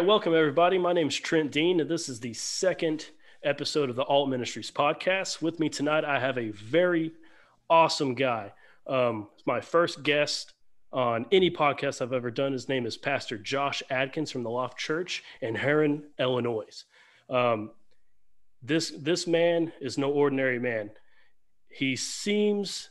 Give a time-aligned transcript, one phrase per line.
[0.00, 0.78] right, welcome everybody.
[0.78, 3.10] My name is Trent Dean, and this is the second
[3.42, 5.42] episode of the Alt Ministries podcast.
[5.42, 7.12] With me tonight, I have a very
[7.68, 8.50] awesome guy.
[8.86, 10.54] Um, it's my first guest
[10.90, 12.52] on any podcast I've ever done.
[12.52, 16.84] His name is Pastor Josh Adkins from the Loft Church in Herrin, Illinois.
[17.28, 17.70] Um,
[18.62, 20.92] this this man is no ordinary man.
[21.68, 22.88] He seems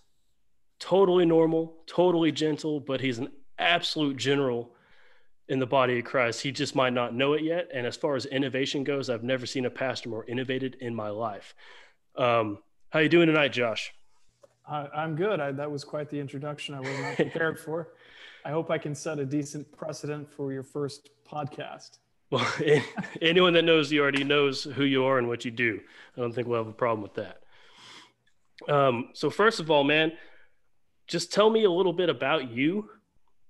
[0.77, 4.75] totally normal, totally gentle, but he's an absolute general
[5.49, 6.41] in the body of Christ.
[6.41, 7.69] He just might not know it yet.
[7.73, 11.09] And as far as innovation goes, I've never seen a pastor more innovated in my
[11.09, 11.55] life.
[12.15, 12.59] Um,
[12.91, 13.93] how you doing tonight, Josh?
[14.67, 15.39] I'm good.
[15.39, 16.75] I, that was quite the introduction.
[16.75, 17.89] I was not prepared for.
[18.45, 21.97] I hope I can set a decent precedent for your first podcast.
[22.29, 22.47] Well,
[23.21, 25.79] anyone that knows you already knows who you are and what you do.
[26.15, 27.41] I don't think we'll have a problem with that.
[28.71, 30.11] Um, so, first of all, man,
[31.07, 32.89] just tell me a little bit about you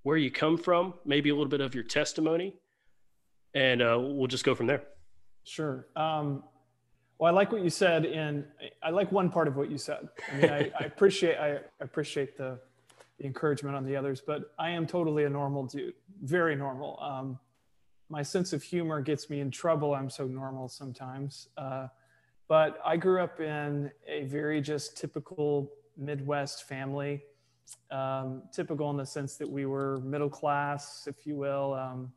[0.04, 2.56] where you come from, maybe a little bit of your testimony,
[3.54, 4.84] and uh, we'll just go from there.
[5.44, 5.88] Sure.
[5.96, 6.44] Um,
[7.18, 8.46] well, I like what you said, and
[8.82, 10.08] I like one part of what you said.
[10.32, 12.60] I mean, I, I appreciate I appreciate the,
[13.18, 16.98] the, encouragement on the others, but I am totally a normal dude, very normal.
[17.02, 17.40] Um,
[18.10, 19.94] my sense of humor gets me in trouble.
[19.94, 21.50] I'm so normal sometimes.
[21.58, 21.88] Uh,
[22.48, 27.22] but I grew up in a very just typical Midwest family
[27.92, 31.74] um, typical in the sense that we were middle class, if you will.
[31.74, 32.12] Um,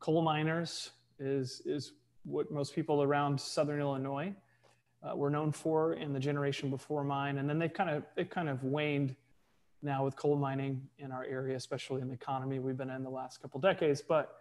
[0.00, 1.92] coal miners is, is
[2.24, 4.32] what most people around Southern Illinois
[5.02, 7.38] uh, were known for in the generation before mine.
[7.38, 9.14] And then they've kind of, they've kind of waned
[9.82, 13.10] now with coal mining in our area, especially in the economy we've been in the
[13.10, 14.02] last couple decades.
[14.02, 14.36] But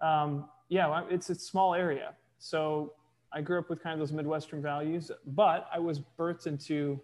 [0.00, 2.14] um, yeah, it's a small area.
[2.38, 2.94] So
[3.32, 7.00] I grew up with kind of those Midwestern values, but I was birthed into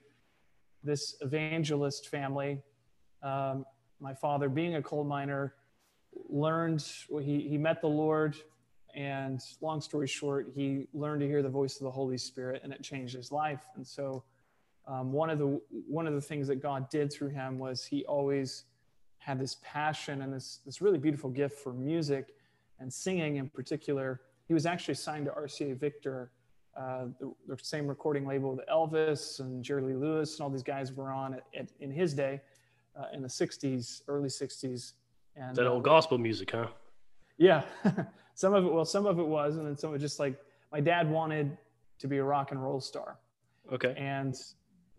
[0.88, 2.62] this evangelist family.
[3.22, 3.64] Um,
[4.00, 5.54] my father, being a coal miner,
[6.28, 6.84] learned,
[7.22, 8.36] he, he met the Lord,
[8.94, 12.72] and long story short, he learned to hear the voice of the Holy Spirit, and
[12.72, 13.66] it changed his life.
[13.76, 14.24] And so,
[14.86, 18.06] um, one of the one of the things that God did through him was he
[18.06, 18.64] always
[19.18, 22.28] had this passion and this this really beautiful gift for music
[22.80, 24.22] and singing in particular.
[24.46, 26.30] He was actually signed to RCA Victor
[26.78, 30.62] uh, the, the, same recording label that Elvis and Jerry Lee Lewis and all these
[30.62, 32.40] guys were on at, at, in his day
[32.96, 34.92] uh, in the 60s, early 60s.
[35.34, 36.68] And that old uh, gospel music, huh?
[37.36, 37.64] Yeah.
[38.34, 40.38] some of it, well, some of it was, and then some of it just like
[40.70, 41.56] my dad wanted
[41.98, 43.18] to be a rock and roll star.
[43.72, 43.94] Okay.
[43.96, 44.36] And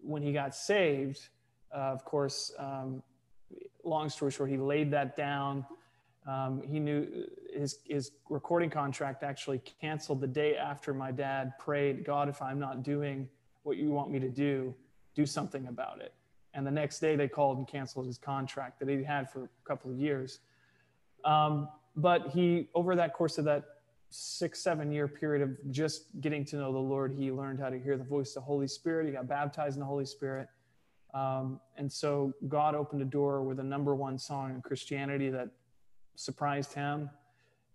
[0.01, 1.29] when he got saved,
[1.73, 3.01] uh, of course, um,
[3.83, 5.65] long story short, he laid that down
[6.27, 12.03] um, he knew his, his recording contract actually canceled the day after my dad prayed,
[12.05, 13.27] God, if I'm not doing
[13.63, 14.73] what you want me to do,
[15.15, 16.13] do something about it.
[16.53, 19.49] And the next day they called and canceled his contract that he had for a
[19.67, 20.39] couple of years.
[21.23, 23.63] Um, but he, over that course of that
[24.09, 27.79] six, seven year period of just getting to know the Lord, he learned how to
[27.79, 29.05] hear the voice of the Holy Spirit.
[29.05, 30.47] He got baptized in the Holy Spirit.
[31.13, 35.49] Um, and so God opened a door with a number one song in Christianity that
[36.19, 37.09] surprised him.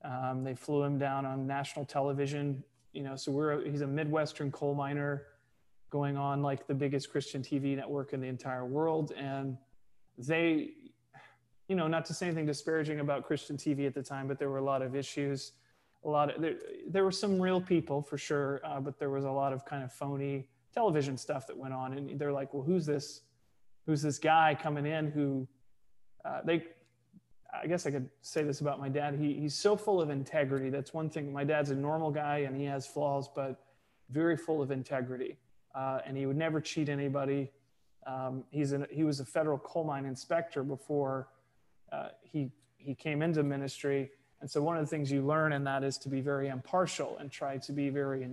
[0.05, 2.63] Um, they flew him down on national television.
[2.93, 5.27] You know, so we're he's a Midwestern coal miner
[5.91, 9.57] going on like the biggest Christian TV network in the entire world, and
[10.19, 10.71] they,
[11.69, 14.51] you know, not to say anything disparaging about Christian TV at the time, but there
[14.51, 15.53] were a lot of issues.
[16.05, 16.57] A lot of there,
[16.87, 19.83] there were some real people for sure, uh, but there was a lot of kind
[19.83, 23.23] of phony television stuff that went on, and they're like, well, who's this?
[23.87, 25.49] Who's this guy coming in who?
[26.25, 26.65] Uh, they
[27.63, 29.15] I guess I could say this about my dad.
[29.15, 30.71] He, he's so full of integrity.
[30.71, 31.33] That's one thing.
[31.33, 33.61] My dad's a normal guy and he has flaws, but
[34.11, 35.39] very full of integrity.
[35.75, 37.51] Uh, and he would never cheat anybody.
[38.07, 41.29] Um, he's an, he was a federal coal mine inspector before
[41.93, 44.11] uh, he, he came into ministry.
[44.41, 47.17] And so one of the things you learn in that is to be very impartial
[47.19, 48.29] and try to be very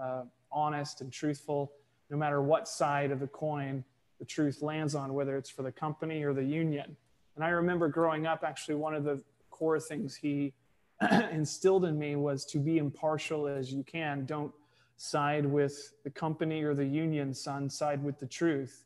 [0.00, 1.72] uh, honest and truthful,
[2.10, 3.84] no matter what side of the coin
[4.18, 6.96] the truth lands on, whether it's for the company or the union.
[7.36, 10.52] And I remember growing up, actually, one of the core things he
[11.32, 14.24] instilled in me was to be impartial as you can.
[14.26, 14.52] Don't
[14.96, 18.84] side with the company or the union, son, side with the truth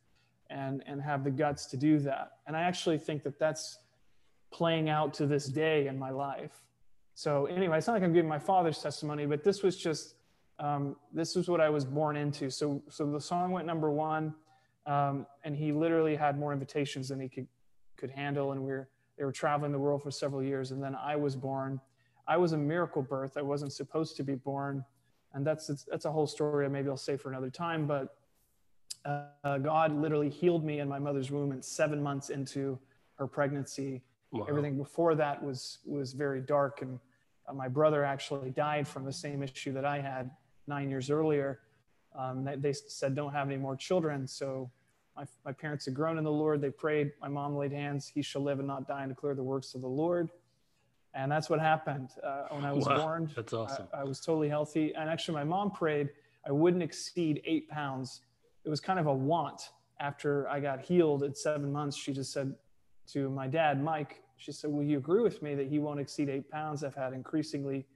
[0.50, 2.32] and, and have the guts to do that.
[2.46, 3.78] And I actually think that that's
[4.50, 6.62] playing out to this day in my life.
[7.14, 10.14] So, anyway, it's not like I'm giving my father's testimony, but this was just,
[10.58, 12.48] um, this was what I was born into.
[12.48, 14.34] So, so the song went number one,
[14.86, 17.46] um, and he literally had more invitations than he could
[17.98, 18.52] could handle.
[18.52, 20.70] And we were, they were traveling the world for several years.
[20.72, 21.80] And then I was born.
[22.26, 23.36] I was a miracle birth.
[23.36, 24.84] I wasn't supposed to be born.
[25.34, 27.86] And that's, that's a whole story maybe I'll say for another time.
[27.86, 28.16] But
[29.04, 32.78] uh, God literally healed me in my mother's womb and seven months into
[33.18, 34.02] her pregnancy.
[34.30, 34.46] Wow.
[34.48, 36.98] Everything before that was, was very dark and
[37.48, 40.24] Uh, my brother actually died from the same issue that I had
[40.66, 41.50] nine years earlier.
[42.20, 44.26] Um, they, they said, don't have any more children.
[44.26, 44.70] So
[45.18, 46.60] my, my parents had grown in the Lord.
[46.60, 47.10] They prayed.
[47.20, 48.10] My mom laid hands.
[48.12, 50.30] He shall live and not die and declare the works of the Lord.
[51.14, 53.30] And that's what happened uh, when I was Wow, born.
[53.34, 53.88] that's awesome.
[53.92, 54.94] I, I was totally healthy.
[54.94, 56.10] And actually, my mom prayed
[56.46, 58.20] I wouldn't exceed eight pounds.
[58.64, 61.96] It was kind of a want after I got healed at seven months.
[61.96, 62.54] She just said
[63.12, 66.28] to my dad, Mike, she said, Will you agree with me that he won't exceed
[66.28, 66.84] eight pounds?
[66.84, 67.86] I've had increasingly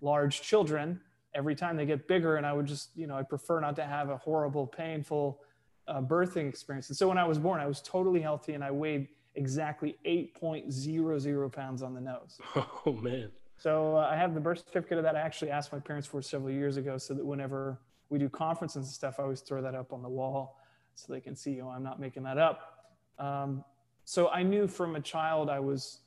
[0.00, 1.00] large children.
[1.34, 3.84] Every time they get bigger, and I would just, you know, I prefer not to
[3.84, 5.40] have a horrible, painful
[5.88, 6.88] uh, birthing experience.
[6.88, 11.52] And so when I was born, I was totally healthy and I weighed exactly 8.00
[11.52, 12.38] pounds on the nose.
[12.86, 13.30] Oh man.
[13.58, 15.14] So uh, I have the birth certificate of that.
[15.14, 17.78] I actually asked my parents for several years ago so that whenever
[18.10, 20.58] we do conferences and stuff, I always throw that up on the wall
[20.94, 22.90] so they can see, oh, I'm not making that up.
[23.18, 23.64] Um,
[24.04, 26.00] so I knew from a child I was,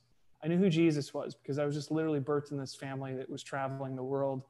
[0.44, 3.30] I knew who Jesus was because I was just literally birthed in this family that
[3.30, 4.44] was traveling the world.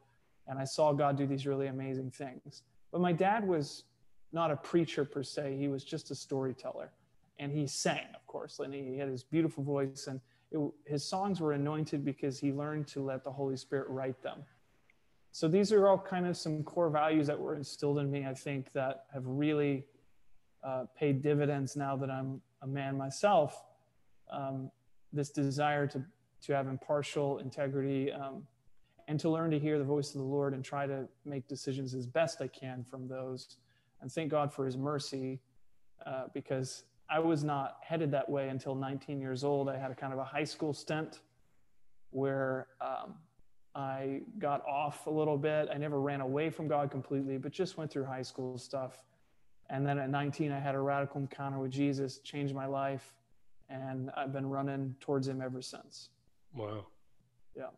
[0.48, 2.64] And I saw God do these really amazing things.
[2.92, 3.84] But my dad was
[4.32, 6.92] not a preacher per se, he was just a storyteller.
[7.40, 10.08] And he sang, of course, and he had his beautiful voice.
[10.08, 14.22] And it, his songs were anointed because he learned to let the Holy Spirit write
[14.22, 14.44] them.
[15.32, 18.34] So these are all kind of some core values that were instilled in me, I
[18.34, 19.86] think, that have really
[20.64, 23.62] uh, paid dividends now that I'm a man myself.
[24.32, 24.72] Um,
[25.12, 26.04] this desire to,
[26.44, 28.44] to have impartial integrity um,
[29.08, 31.94] and to learn to hear the voice of the Lord and try to make decisions
[31.94, 33.58] as best I can from those.
[34.02, 35.40] And thank God for his mercy
[36.06, 39.70] uh, because I was not headed that way until 19 years old.
[39.70, 41.20] I had a kind of a high school stint
[42.12, 43.16] where um,
[43.76, 45.70] I got off a little bit.
[45.72, 49.04] I never ran away from God completely, but just went through high school stuff.
[49.70, 53.14] And then at 19, I had a radical encounter with Jesus, changed my life,
[53.70, 56.10] and I've been running towards Him ever since.
[56.56, 56.86] Wow.
[57.56, 57.70] Yeah.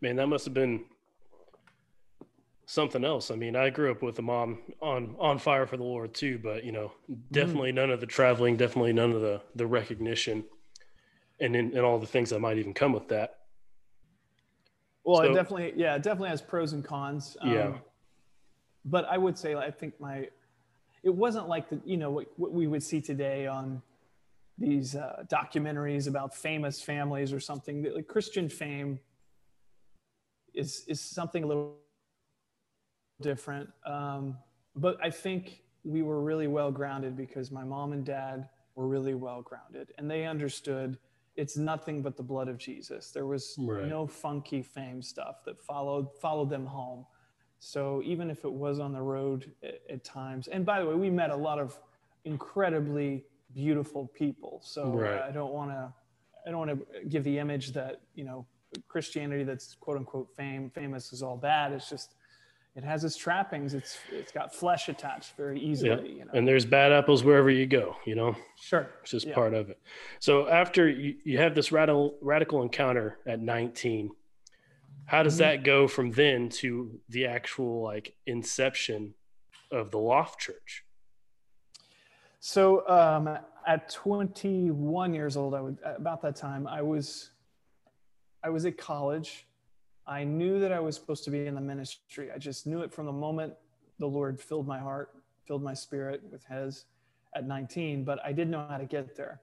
[0.00, 0.84] Man, that must have been
[2.66, 3.30] something else.
[3.30, 6.38] I mean, I grew up with a mom on on fire for the Lord too,
[6.38, 6.92] but you know,
[7.32, 10.44] definitely none of the traveling, definitely none of the the recognition,
[11.40, 13.38] and in, and all the things that might even come with that.
[15.04, 17.36] Well, it definitely, yeah, it definitely has pros and cons.
[17.40, 17.72] Um, Yeah.
[18.84, 20.28] But I would say, I think my,
[21.04, 23.82] it wasn't like the, you know, what, what we would see today on
[24.58, 27.82] these uh, documentaries about famous families or something.
[27.82, 28.98] That, like Christian fame
[30.54, 31.76] is is something a little
[33.20, 33.70] different.
[33.84, 34.38] Um,
[34.74, 39.14] but I think we were really well grounded because my mom and dad were really
[39.14, 40.98] well grounded, and they understood
[41.36, 43.10] it's nothing but the blood of Jesus.
[43.10, 43.86] There was Right.
[43.88, 47.06] no funky fame stuff that followed followed them home.
[47.58, 50.94] So even if it was on the road at, at times, and by the way,
[50.94, 51.78] we met a lot of
[52.24, 53.24] incredibly
[53.54, 54.60] beautiful people.
[54.64, 55.22] So Right.
[55.22, 55.92] I don't want to
[56.46, 58.46] I don't want to give the image that you know
[58.88, 61.72] Christianity that's quote unquote fame famous is all bad.
[61.72, 62.14] It's just
[62.76, 63.72] it has its trappings.
[63.74, 66.12] It's it's got flesh attached very easily.
[66.12, 66.30] You know.
[66.34, 67.96] And there's bad apples wherever you go.
[68.04, 68.90] You know, sure.
[69.02, 69.34] it's just Yeah.
[69.34, 69.80] part of it.
[70.20, 74.10] So after you, you have this radical radical encounter at 19,
[75.06, 75.38] how does Mhm.
[75.38, 79.14] that go from then to the actual like inception
[79.72, 80.84] of the Loft Church?
[82.40, 87.30] So um, at 21 years old, I would about that time I was
[88.42, 89.46] I was at college.
[90.06, 92.30] I knew that I was supposed to be in the ministry.
[92.32, 93.54] I just knew it from the moment
[93.98, 95.10] the Lord filled my heart,
[95.46, 96.84] filled my spirit with His
[97.34, 98.04] at 19.
[98.04, 99.40] But I didn't know how to get there.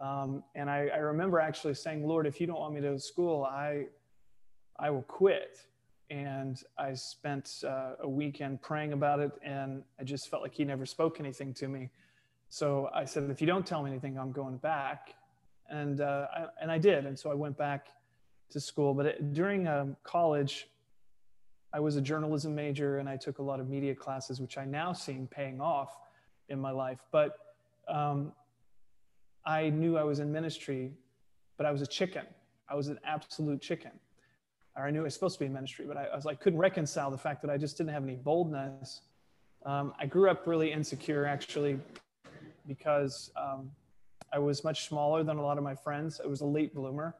[0.00, 2.94] Um, and I, I remember actually saying, "Lord, if you don't want me to go
[2.94, 3.86] to school, I
[4.78, 5.58] I will quit."
[6.08, 10.64] And I spent uh, a weekend praying about it, and I just felt like He
[10.64, 11.90] never spoke anything to me.
[12.48, 15.14] So I said, if you don't tell me anything, I'm going back.
[15.68, 17.06] And, uh, I, and I did.
[17.06, 17.88] And so I went back
[18.50, 18.94] to school.
[18.94, 20.68] But it, during um, college,
[21.72, 24.64] I was a journalism major and I took a lot of media classes, which I
[24.64, 25.96] now seeing paying off
[26.48, 27.00] in my life.
[27.10, 27.36] But
[27.88, 28.32] um,
[29.44, 30.92] I knew I was in ministry,
[31.56, 32.26] but I was a chicken.
[32.68, 33.92] I was an absolute chicken.
[34.76, 36.40] Or I knew I was supposed to be in ministry, but I, I was like,
[36.40, 39.02] couldn't reconcile the fact that I just didn't have any boldness.
[39.64, 41.78] Um, I grew up really insecure, actually,
[42.66, 43.70] because um,
[44.32, 46.20] I was much smaller than a lot of my friends.
[46.22, 47.14] I was a late bloomer.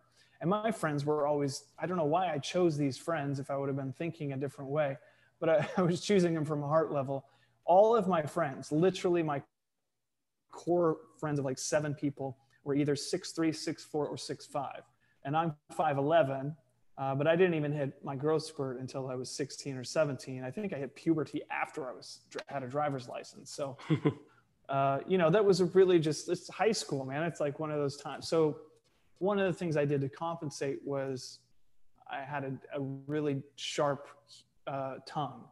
[0.46, 3.56] And my friends were always, I don't know why I chose these friends if I
[3.56, 4.96] would have been thinking a different way,
[5.40, 7.24] but I, I was choosing them from a heart level.
[7.64, 9.42] All of my friends, literally my
[10.52, 14.82] core friends of like seven people, were either six three, six four, or six five,
[15.24, 16.54] And I'm 5'11,
[16.96, 20.44] uh, but I didn't even hit my growth spurt until I was 16 or 17.
[20.44, 23.50] I think I hit puberty after I was had a driver's license.
[23.50, 23.76] So
[24.68, 27.24] uh, you know, that was really just, it's high school, man.
[27.24, 28.28] It's like one of those times.
[28.28, 28.58] So
[29.18, 31.40] one of the things I did to compensate was
[32.10, 34.08] I had a, a really sharp
[34.66, 35.44] uh, tongue,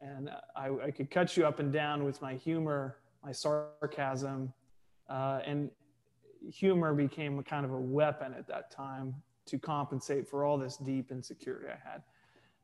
[0.00, 4.52] and I, I, could cut you up and down with my humor, my sarcasm,
[5.08, 5.70] uh, and
[6.52, 9.14] humor became a kind of a weapon at that time
[9.46, 12.02] to compensate for all this deep insecurity I had.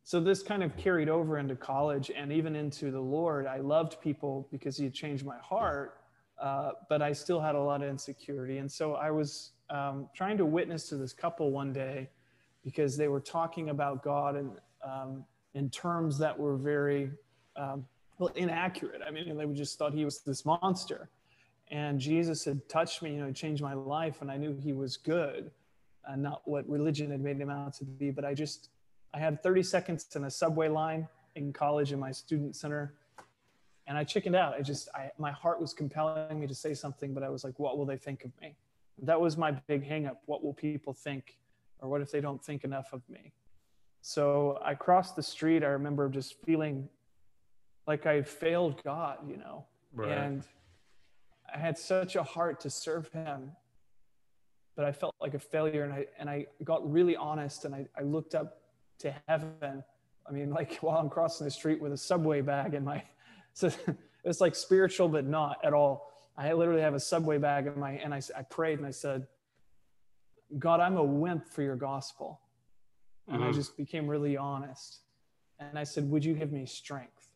[0.05, 3.47] So this kind of carried over into college and even into the Lord.
[3.47, 5.99] I loved people because He changed my heart,
[6.39, 8.59] uh, but I still had a lot of insecurity.
[8.59, 12.09] And so I was um, trying to witness to this couple one day
[12.65, 14.51] because they were talking about God and
[14.85, 15.25] um,
[15.55, 17.11] in terms that were very
[17.57, 17.87] um,
[18.19, 19.01] well inaccurate.
[19.07, 21.09] I mean, they just thought he was this monster.
[21.71, 24.97] And Jesus had touched me, you know, changed my life, and I knew he was
[24.97, 25.51] good,
[26.07, 28.11] and not what religion had made him out to be.
[28.11, 28.69] But I just,
[29.13, 32.95] I had 30 seconds in a subway line in college in my student center,
[33.87, 34.55] and I chickened out.
[34.55, 37.59] I just, I, my heart was compelling me to say something, but I was like,
[37.59, 38.57] what will they think of me?
[39.03, 40.17] That was my big hangup.
[40.27, 41.39] What will people think?
[41.81, 43.33] Or what if they don't think enough of me?
[44.01, 45.63] So I crossed the street.
[45.63, 46.89] I remember just feeling
[47.87, 50.11] like I failed God, you know, right.
[50.11, 50.45] and
[51.53, 53.53] I had such a heart to serve Him,
[54.75, 57.87] but I felt like a failure, and I and I got really honest, and I,
[57.99, 58.61] I looked up
[58.99, 59.83] to heaven.
[60.29, 63.03] I mean, like while I'm crossing the street with a subway bag in my,
[63.57, 63.71] so
[64.25, 66.13] it's like spiritual, but not at all.
[66.37, 69.27] I literally have a subway bag in my, and I, I prayed and I said,
[70.59, 72.41] God, I'm a wimp for your gospel.
[73.27, 73.49] And mm-hmm.
[73.49, 75.01] I just became really honest.
[75.59, 77.31] And I said, Would you give me strength?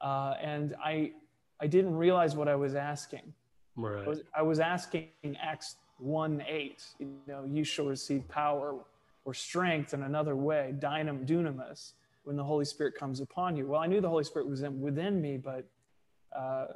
[0.00, 1.12] Uh, and I,
[1.60, 3.34] I didn't realize what I was asking.
[3.76, 4.04] Right.
[4.04, 5.10] I was, I was asking
[5.40, 8.74] Acts 1 8, you know, you shall receive power
[9.26, 11.92] or strength in another way, dynam, dunamis,
[12.24, 13.66] when the Holy Spirit comes upon you.
[13.66, 15.68] Well, I knew the Holy Spirit was in, within me, but
[16.36, 16.66] uh,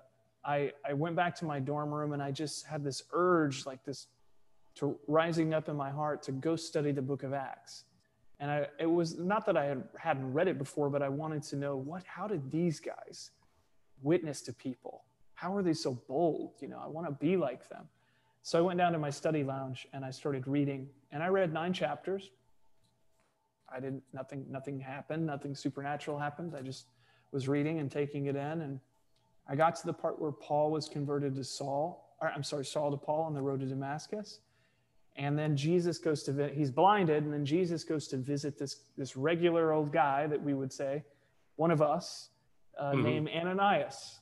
[0.44, 3.84] I, I went back to my dorm room and I just had this urge, like
[3.84, 4.08] this,
[4.76, 7.84] to rising up in my heart to go study the book of Acts.
[8.40, 11.42] And I, it was not that I had, hadn't read it before, but I wanted
[11.44, 13.30] to know what, how did these guys
[14.02, 15.04] witness to people?
[15.34, 16.52] How are they so bold?
[16.60, 17.88] You know, I want to be like them.
[18.42, 21.52] So I went down to my study lounge and I started reading and I read
[21.52, 22.30] nine chapters.
[23.74, 25.26] I didn't, nothing, nothing happened.
[25.26, 26.54] Nothing supernatural happened.
[26.56, 26.86] I just
[27.32, 28.60] was reading and taking it in.
[28.60, 28.80] And
[29.48, 32.90] I got to the part where Paul was converted to Saul, or I'm sorry, Saul
[32.90, 34.40] to Paul on the road to Damascus.
[35.16, 39.16] And then Jesus goes to, he's blinded, and then Jesus goes to visit this, this
[39.16, 41.04] regular old guy that we would say,
[41.56, 42.30] one of us,
[42.78, 43.02] uh, mm-hmm.
[43.02, 44.18] named Ananias.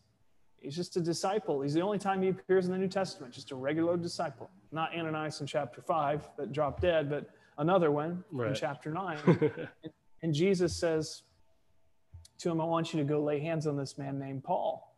[0.59, 1.62] He's just a disciple.
[1.62, 4.50] He's the only time he appears in the New Testament, just a regular disciple.
[4.71, 7.30] Not Ananias in chapter five that dropped dead, but
[7.62, 8.49] another one right.
[8.49, 9.19] in chapter nine.
[9.26, 9.69] and,
[10.23, 11.23] and Jesus says
[12.38, 14.95] to him, I want you to go lay hands on this man named Paul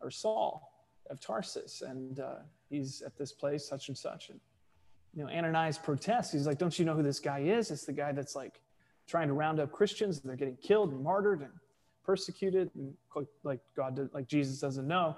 [0.00, 0.72] or Saul
[1.10, 2.36] of Tarsus, and uh,
[2.68, 4.30] he's at this place, such and such.
[4.30, 4.40] And
[5.14, 6.32] you know, Ananias protests.
[6.32, 7.70] He's like, "Don't you know who this guy is?
[7.70, 8.60] It's the guy that's like
[9.06, 10.20] trying to round up Christians.
[10.20, 11.52] They're getting killed and martyred and
[12.04, 12.94] persecuted, and
[13.44, 15.16] like God, did, like Jesus doesn't know."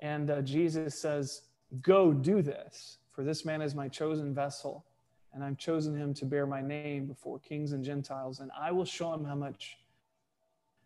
[0.00, 1.42] And uh, Jesus says,
[1.82, 4.84] "Go do this, for this man is my chosen vessel,
[5.32, 8.84] and I've chosen him to bear my name before kings and Gentiles, and I will
[8.84, 9.78] show him how much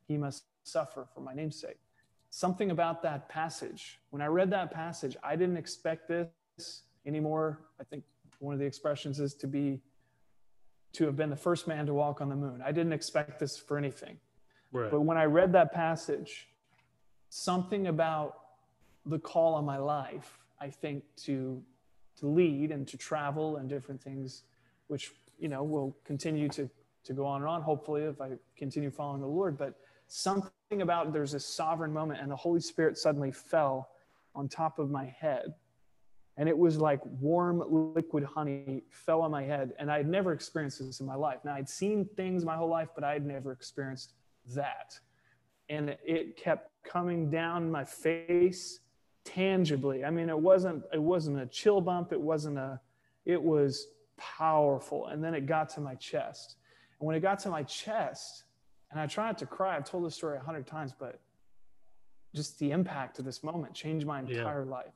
[0.06, 1.78] he must suffer for my name's sake."
[2.36, 3.98] something about that passage.
[4.10, 7.60] When I read that passage, I didn't expect this anymore.
[7.80, 8.04] I think
[8.40, 9.80] one of the expressions is to be
[10.92, 12.62] to have been the first man to walk on the moon.
[12.64, 14.18] I didn't expect this for anything.
[14.72, 14.90] Right.
[14.90, 16.48] But when I read that passage,
[17.30, 18.38] something about
[19.06, 21.62] the call on my life, I think to
[22.18, 24.42] to lead and to travel and different things,
[24.88, 26.68] which you know will continue to
[27.04, 27.62] to go on and on.
[27.62, 29.74] Hopefully, if I continue following the Lord, but
[30.08, 33.90] something about there's a sovereign moment and the Holy Spirit suddenly fell
[34.34, 35.54] on top of my head.
[36.36, 37.62] And it was like warm
[37.94, 39.72] liquid honey fell on my head.
[39.78, 41.38] And I had never experienced this in my life.
[41.44, 44.12] Now, I'd seen things my whole life, but I had never experienced
[44.54, 44.98] that.
[45.70, 48.80] And it kept coming down my face
[49.26, 50.04] tangibly.
[50.04, 52.80] I mean, it wasn't it wasn't a chill bump, it wasn't a
[53.26, 55.08] it was powerful.
[55.08, 56.56] And then it got to my chest.
[56.98, 58.44] And when it got to my chest,
[58.90, 59.76] and I try not to cry.
[59.76, 61.20] I've told this story a hundred times, but
[62.34, 64.70] just the impact of this moment changed my entire yeah.
[64.70, 64.94] life.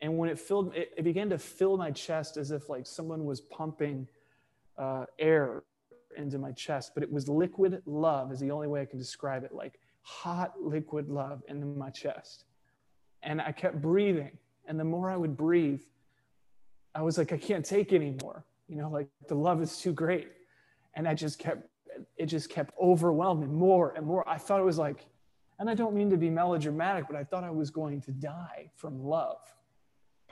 [0.00, 3.24] And when it filled, it, it, began to fill my chest as if like someone
[3.24, 4.08] was pumping
[4.76, 5.62] uh, air
[6.16, 6.92] into my chest.
[6.94, 9.52] But it was liquid love, is the only way I can describe it.
[9.52, 12.44] Like hot liquid love into my chest.
[13.22, 14.36] And I kept breathing.
[14.66, 15.82] And the more I would breathe,
[16.94, 18.44] I was like, I can't take anymore.
[18.68, 20.28] You know, like the love is too great.
[20.94, 21.68] And I just kept
[22.16, 24.26] it just kept overwhelming more and more.
[24.28, 25.06] I thought it was like,
[25.58, 28.70] and I don't mean to be melodramatic, but I thought I was going to die
[28.76, 29.38] from love.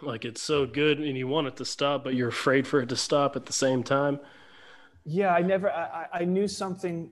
[0.02, 2.88] Like it's so good and you want it to stop, but you're afraid for it
[2.88, 4.20] to stop at the same time.
[5.04, 5.70] Yeah, I never.
[5.70, 7.10] I, I knew something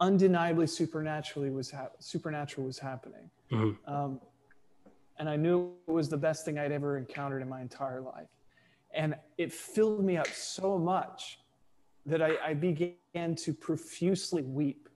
[0.00, 3.76] undeniably supernaturally was hap- supernatural was happening, Mhm.
[3.88, 4.20] um,
[5.18, 8.28] and I knew it was the best thing I'd ever encountered in my entire life,
[8.92, 11.40] and it filled me up so much
[12.04, 14.88] that I, I began to profusely weep,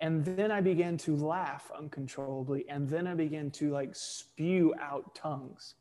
[0.00, 5.14] and then I began to laugh uncontrollably, and then I began to like spew out
[5.14, 5.74] tongues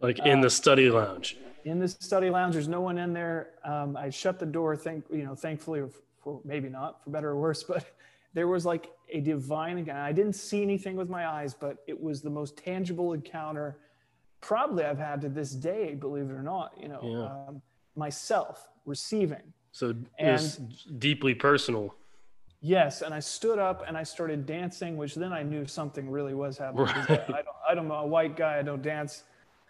[0.00, 1.38] Like in Uh, the study lounge.
[1.64, 2.52] in the study lounge.
[2.52, 3.54] There's no one in there.
[3.64, 4.76] Um, I shut the door.
[4.76, 5.82] Thank you know, thankfully,
[6.26, 7.84] for maybe not, for better or worse, but
[8.34, 10.00] there was like a divine encounter.
[10.00, 13.78] I didn't see anything with my eyes, but it was the most tangible encounter
[14.40, 15.94] probably I've had to this day.
[15.94, 17.48] Believe it or not, you know, Yeah.
[17.48, 17.62] um,
[17.94, 19.52] myself receiving.
[19.70, 20.56] So it was
[20.98, 21.94] deeply personal.
[22.60, 26.34] Yes, and I stood up and I started dancing, which then I knew something really
[26.34, 26.86] was happening.
[26.86, 27.10] Right.
[27.10, 29.22] I, don't, I don't know, a white guy, I don't dance.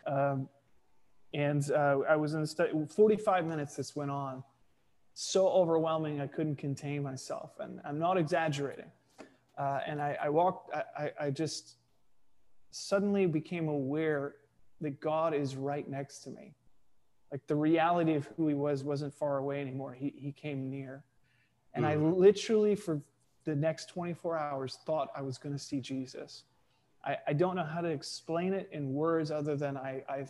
[0.06, 0.48] Um,
[1.34, 4.42] and uh, I was in the study, 45 minutes this went on.
[5.18, 7.52] So overwhelming, I couldn't contain myself.
[7.58, 8.90] And I'm not exaggerating.
[9.56, 11.76] Uh, and I, I walked, I, I, just
[12.70, 14.34] suddenly became aware
[14.82, 16.52] that God is right next to me.
[17.32, 19.94] Like the reality of who he was wasn't far away anymore.
[19.94, 21.02] He, he came near.
[21.72, 23.00] And I literally, for
[23.44, 26.42] the next 24 hours, thought I was going to see Jesus.
[27.02, 30.26] I, I don't know how to explain it in words other than I, I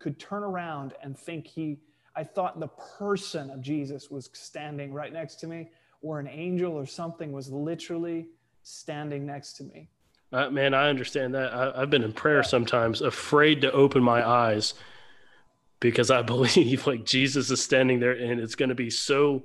[0.00, 1.78] could turn around and think he,
[2.18, 5.70] I thought the person of Jesus was standing right next to me,
[6.02, 8.26] or an angel or something was literally
[8.64, 9.88] standing next to me.
[10.32, 11.54] Uh, man, I understand that.
[11.54, 14.74] I, I've been in prayer sometimes, afraid to open my eyes
[15.78, 19.44] because I believe like Jesus is standing there and it's going to be so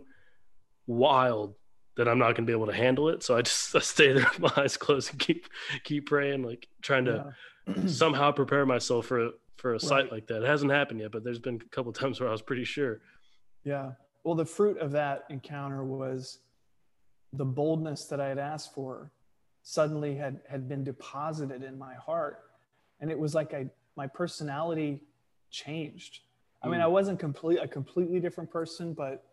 [0.88, 1.54] wild
[1.96, 3.22] that I'm not going to be able to handle it.
[3.22, 5.46] So I just I stay there with my eyes closed and keep
[5.84, 7.34] keep praying, like trying to
[7.68, 7.88] Yeah.
[7.88, 10.12] somehow prepare myself for for a Right.
[10.12, 10.44] like that.
[10.44, 13.02] It hasn't happened yet, but there's been a couple times where I was pretty sure.
[13.64, 13.92] Yeah.
[14.24, 16.40] Well, the fruit of that encounter was
[17.34, 19.12] the boldness that I had asked for
[19.64, 22.40] suddenly had, had been deposited in my heart.
[23.00, 25.02] And it was like I, my personality
[25.50, 26.22] changed.
[26.62, 26.84] I mean, Mm.
[26.84, 29.26] I wasn't complete, a completely different person, but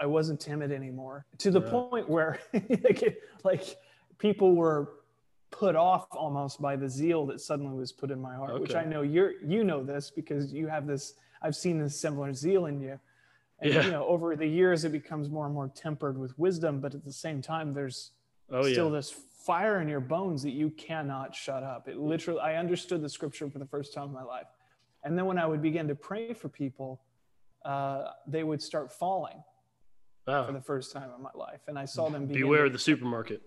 [0.00, 1.70] I wasn't timid anymore to the Yeah.
[1.70, 3.76] point where like, like
[4.18, 4.97] people were
[5.50, 8.84] put off almost by the zeal that suddenly was put in my heart, which I
[8.84, 12.80] know you're, you know this because you have this, I've seen this similar zeal in
[12.80, 12.98] you.
[13.60, 13.84] And, Yeah.
[13.86, 17.04] you know, over the years, it becomes more and more tempered with wisdom, but at
[17.04, 18.12] the same time, there's
[18.50, 18.92] Oh still yeah.
[18.96, 21.88] this fire in your bones that you cannot shut up.
[21.88, 24.46] It literally, I understood the scripture for the first time in my life.
[25.02, 27.00] And then when I would begin to pray for people,
[27.64, 29.42] uh, they would start falling
[30.24, 31.60] for the first time in my life.
[31.68, 33.42] And I saw them Beware to- of the supermarket.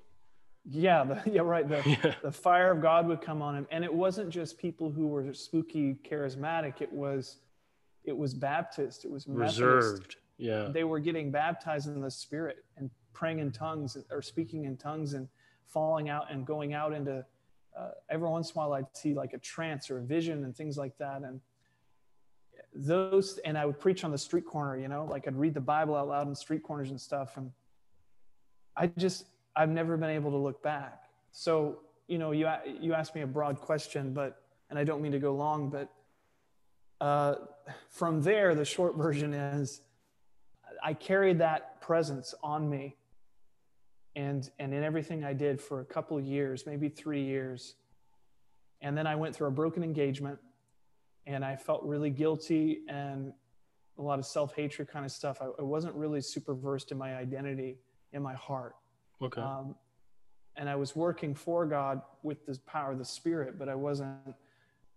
[0.69, 1.67] Yeah, the, yeah, right.
[1.67, 2.15] The, Yeah.
[2.21, 3.67] the fire of God would come on him.
[3.71, 6.81] And it wasn't just people who were spooky charismatic.
[6.81, 7.37] It was,
[8.03, 9.05] it was Baptist.
[9.05, 9.59] It was Methodist.
[9.61, 10.15] Reserved.
[10.37, 10.69] Yeah.
[10.71, 15.13] They were getting baptized in the spirit and praying in tongues or speaking in tongues
[15.13, 15.27] and
[15.67, 17.23] falling out and going out into,
[17.77, 20.55] uh, every once in a while I'd see like a trance or a vision and
[20.55, 21.21] things like that.
[21.21, 21.39] And
[22.73, 25.61] those, and I would preach on the street corner, you know, like I'd read the
[25.61, 27.37] Bible out loud in street corners and stuff.
[27.37, 27.51] And
[28.75, 31.03] I just, I've never been able to look back.
[31.31, 35.11] So, you know, you, you asked me a broad question, but, and I don't mean
[35.11, 35.91] to go long, but
[36.99, 37.35] uh,
[37.89, 39.81] from there, the short version is
[40.83, 42.95] I carried that presence on me
[44.15, 47.75] and, and in everything I did for a couple of years, maybe three years.
[48.81, 50.39] And then I went through a broken engagement
[51.27, 53.31] and I felt really guilty and
[53.97, 55.37] a lot of self hatred kind of stuff.
[55.41, 57.77] I, I wasn't really super versed in my identity
[58.13, 58.75] in my heart.
[59.21, 59.41] Okay.
[59.41, 59.75] Um,
[60.57, 64.35] and I was working for God with the power of the Spirit, but I wasn't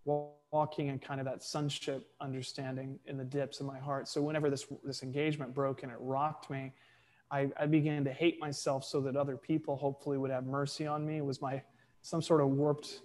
[0.05, 4.07] walking in kind of that sonship understanding in the depths of my heart.
[4.07, 6.73] So whenever this this engagement broke and it rocked me,
[7.31, 11.05] I, I began to hate myself so that other people hopefully would have mercy on
[11.05, 11.17] me.
[11.17, 11.61] It was my
[12.01, 13.01] some sort of warped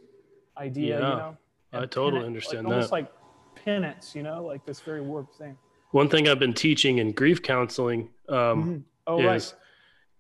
[0.59, 1.37] idea, Yeah, you know.
[1.73, 3.13] I totally penance, understand like, Almost like
[3.55, 5.57] penance, you know, like this very warped thing.
[5.93, 8.85] One thing I've been teaching in grief counseling um, Mhm.
[9.07, 9.60] Oh, is right.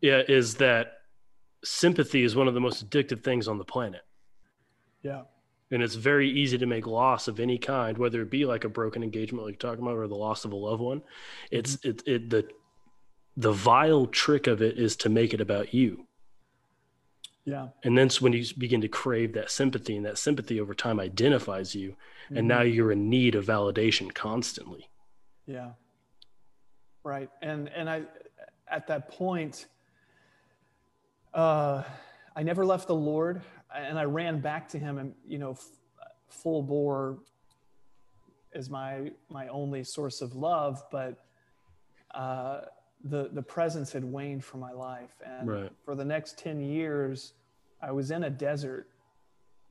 [0.00, 0.92] Yeah is that
[1.64, 4.02] sympathy is one of the most addictive things on the planet
[5.02, 5.22] Yeah.
[5.70, 8.68] and it's very easy to make loss of any kind whether it be like a
[8.68, 11.02] broken engagement like you're talking about or the loss of a loved one
[11.50, 11.90] it's Mm-hmm.
[11.90, 12.48] it, it the
[13.36, 16.06] the vile trick of it is to make it about you
[17.44, 17.68] Yeah.
[17.84, 21.74] and then when you begin to crave that sympathy and that sympathy over time identifies
[21.74, 21.96] you
[22.28, 22.46] and Mm-hmm.
[22.48, 24.88] now you're in need of validation constantly
[25.46, 25.72] Yeah.
[27.02, 27.30] Right.
[27.42, 28.02] And and I
[28.70, 29.66] at that point
[31.34, 31.82] uh
[32.36, 33.42] I never left the Lord
[33.74, 35.68] and I ran back to him and you know f-
[36.28, 37.18] full bore
[38.54, 41.24] as my my only source of love but
[42.14, 42.62] uh,
[43.04, 45.72] the the presence had waned from my life, and Right.
[45.84, 47.34] for the next ten years,
[47.80, 48.88] I was in a desert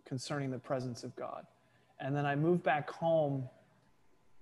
[0.05, 1.45] concerning the presence of God,
[1.99, 3.47] and then I moved back home.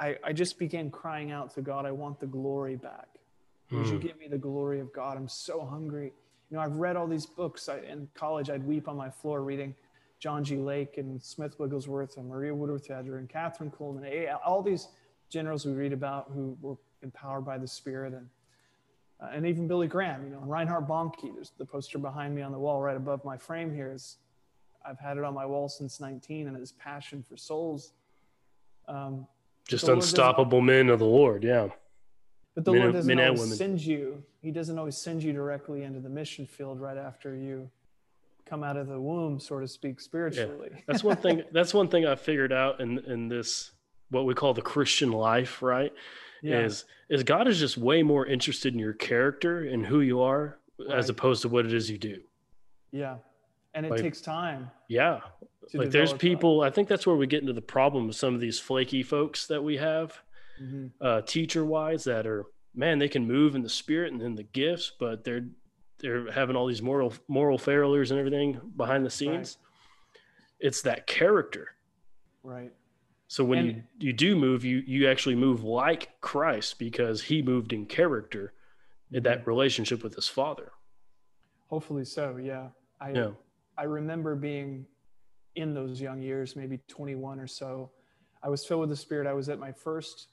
[0.00, 3.08] I, I just began crying out to God, I want the glory back.
[3.70, 4.02] Would you Mm.
[4.02, 5.16] give me the glory of God?
[5.16, 6.12] I'm so hungry.
[6.54, 7.68] You know, I've read all these books.
[7.68, 9.74] I, in college, I'd weep on my floor reading
[10.20, 10.56] John G.
[10.56, 14.86] Lake and Smith Wigglesworth and Maria Woodworth Etter and Kathryn Kuhlman, all these
[15.28, 18.28] generals we read about who were empowered by the Spirit, and
[19.20, 20.22] uh, and even Billy Graham.
[20.22, 21.34] You know, and Reinhard Bonnke.
[21.34, 23.90] There's the poster behind me on the wall, right above my frame here.
[23.92, 24.18] Is
[24.88, 27.94] I've had it on my wall since 19, and his passion for souls.
[28.86, 29.26] Um,
[29.66, 31.42] Just the Lord doesn't- unstoppable men of the Lord.
[31.42, 31.70] Yeah.
[32.54, 34.22] But the Men Lord doesn't always send you.
[34.40, 37.68] He doesn't always send you directly into the mission field right after you
[38.46, 40.70] come out of the womb, so to speak, spiritually.
[40.86, 41.42] That's one thing.
[41.52, 43.72] That's one thing I figured out in in this
[44.10, 45.62] what we call the Christian life.
[45.62, 45.92] Right.
[46.42, 46.60] Yeah.
[46.60, 50.58] Is is God is just way more interested in your character and who you are
[50.92, 52.20] as opposed to what it is you do.
[52.92, 53.16] yeah.
[53.76, 54.70] And it Like- takes time.
[54.88, 55.20] Yeah.
[55.72, 56.18] Like there's develop that.
[56.20, 56.60] people.
[56.60, 59.46] I think that's where we get into the problem with some of these flaky folks
[59.48, 60.20] that we have.
[60.62, 60.90] Mhm.
[61.00, 64.42] uh, teacher wise that are man they can move in the spirit and in the
[64.42, 65.46] gifts but they're
[65.98, 69.58] they're having all these moral moral failures and everything behind the scenes
[70.60, 71.68] it's that character
[72.42, 72.72] Right.
[73.28, 77.42] so when And- you you do move you you actually move like christ because he
[77.42, 78.52] moved in character
[79.12, 80.72] in that relationship with his father
[81.68, 82.36] Hopefully so.
[82.36, 82.68] Yeah.
[83.00, 83.30] I yeah
[83.76, 84.86] I remember being
[85.56, 87.90] in those young years, maybe 21 or so.
[88.42, 89.26] I was filled with the Spirit.
[89.26, 90.28] I was at my first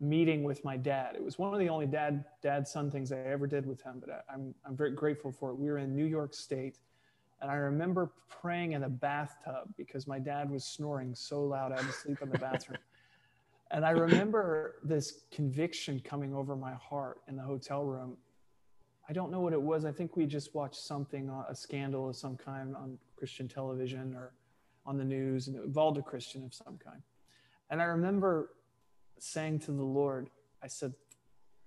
[0.00, 1.14] meeting with my dad.
[1.14, 3.96] It was one of the only dad dad son things I ever did with him,
[4.00, 5.56] but I, I'm I'm very grateful for it.
[5.56, 6.78] We were in New York State,
[7.40, 11.76] and I remember praying in a bathtub because my dad was snoring so loud I
[11.76, 12.78] had to sleep in the bathroom.
[13.72, 18.16] And I remember this conviction coming over my heart in the hotel room.
[19.08, 19.84] I don't know what it was.
[19.84, 24.14] I think we just watched something, uh, a scandal of some kind on Christian television
[24.14, 24.34] or
[24.84, 27.02] on the news, and it involved a Christian of some kind.
[27.70, 28.50] And I remember
[29.18, 30.28] saying to the Lord,
[30.62, 30.94] I said,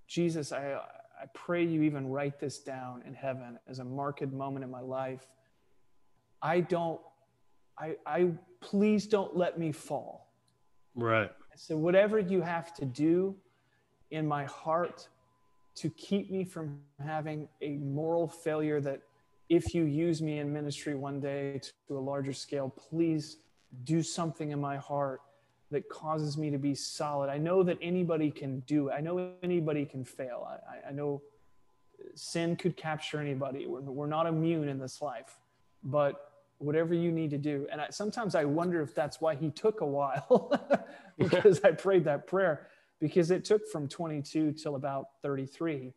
[0.07, 0.73] Jesus, I,
[1.21, 4.81] I pray you even write this down in heaven as a marked moment in my
[4.81, 5.27] life.
[6.41, 6.99] I don't,
[7.77, 8.31] I, I
[8.61, 10.31] please don't let me fall.
[10.95, 13.35] right I said, whatever you have to do
[14.11, 15.07] in my heart
[15.75, 19.01] to keep me from having a moral failure that
[19.49, 23.37] if you use me in ministry one day to a larger scale, please
[23.83, 25.21] do something in my heart
[25.71, 27.29] that causes me to be solid.
[27.29, 28.93] I know that anybody can do it.
[28.97, 30.47] I know anybody can fail.
[30.49, 31.21] I, I- know
[32.15, 33.67] sin could capture anybody.
[33.67, 35.39] We're, we're not immune in this life,
[35.83, 37.67] but whatever you need to do.
[37.71, 40.51] And I, sometimes I wonder if that's why he took a while
[41.17, 42.67] because I prayed that prayer
[42.99, 45.93] because it took from 22 till about 33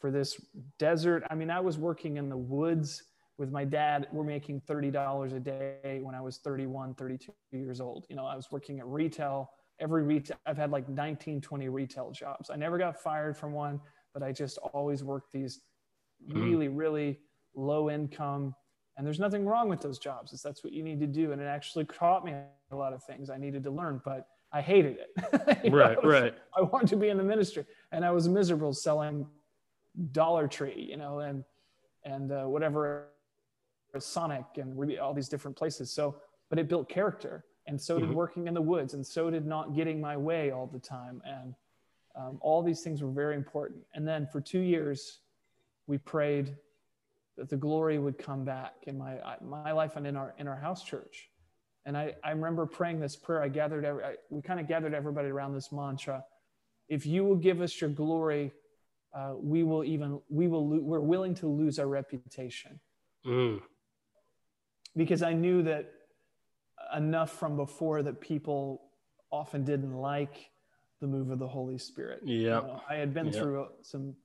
[0.00, 0.40] for this
[0.78, 1.24] desert.
[1.30, 3.02] I mean, I was working in the woods
[3.38, 4.06] with my dad.
[4.12, 8.06] We're making $30 a day when I was 31, 32 years old.
[8.08, 9.50] You know, I was working at retail.
[9.80, 12.50] Every retail, I've had like 19, 20 retail jobs.
[12.50, 13.80] I never got fired from one,
[14.12, 15.60] but I just always worked these
[16.28, 17.18] really, really
[17.54, 18.54] low income.
[18.96, 20.32] And there's nothing wrong with those jobs.
[20.32, 21.32] It's that's what you need to do.
[21.32, 22.34] And it actually taught me
[22.70, 25.64] a lot of things I needed to learn, but I hated it.
[25.64, 28.72] Know, right was- right I wanted to be in the ministry, and I was miserable
[28.72, 29.26] selling
[30.12, 31.42] Dollar Tree, you know, and
[32.04, 33.08] and uh, whatever
[34.00, 35.92] Sonic and really all these different places.
[35.92, 36.16] So,
[36.50, 38.14] but it built character, and so did Mhm.
[38.14, 41.54] working in the woods, and so did not getting my way all the time, and
[42.16, 43.84] um, all these things were very important.
[43.94, 45.20] And then for two years,
[45.86, 46.56] we prayed
[47.36, 50.56] that the glory would come back in my my life and in our in our
[50.56, 51.30] house church.
[51.86, 53.42] And I, I remember praying this prayer.
[53.42, 56.24] I gathered every, I, we kind of gathered everybody around this mantra.
[56.88, 58.52] If you will give us your glory
[59.12, 62.80] uh, we will even we will lo- we're willing to lose our reputation
[63.26, 63.62] Mm.
[64.96, 65.90] Because I knew that
[66.96, 68.82] enough from before that people
[69.30, 70.50] often didn't like
[71.00, 72.20] the move of the Holy Spirit.
[72.22, 72.60] You Yeah.
[72.60, 73.40] know, I had been Yeah.
[73.40, 74.16] through uh, some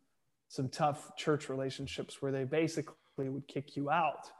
[0.51, 4.31] some tough church relationships where they basically would kick you out.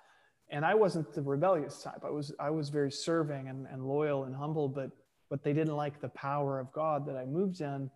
[0.49, 2.03] And I wasn't the rebellious type.
[2.03, 4.91] I was I was very serving and, and loyal and humble, but
[5.29, 7.91] but they didn't like the power of God that I moved in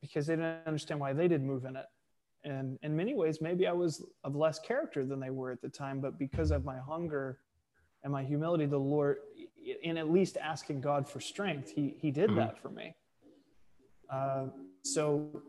[0.00, 1.86] because they didn't understand why they didn't move in it.
[2.44, 5.68] And in many ways, maybe I was of less character than they were at the
[5.68, 7.38] time, but because of my hunger
[8.02, 9.18] and my humility, the Lord,
[9.82, 12.36] in at least asking God for strength, He He did Mhm.
[12.36, 12.94] that for me.
[14.10, 14.46] Uh,
[14.82, 15.42] so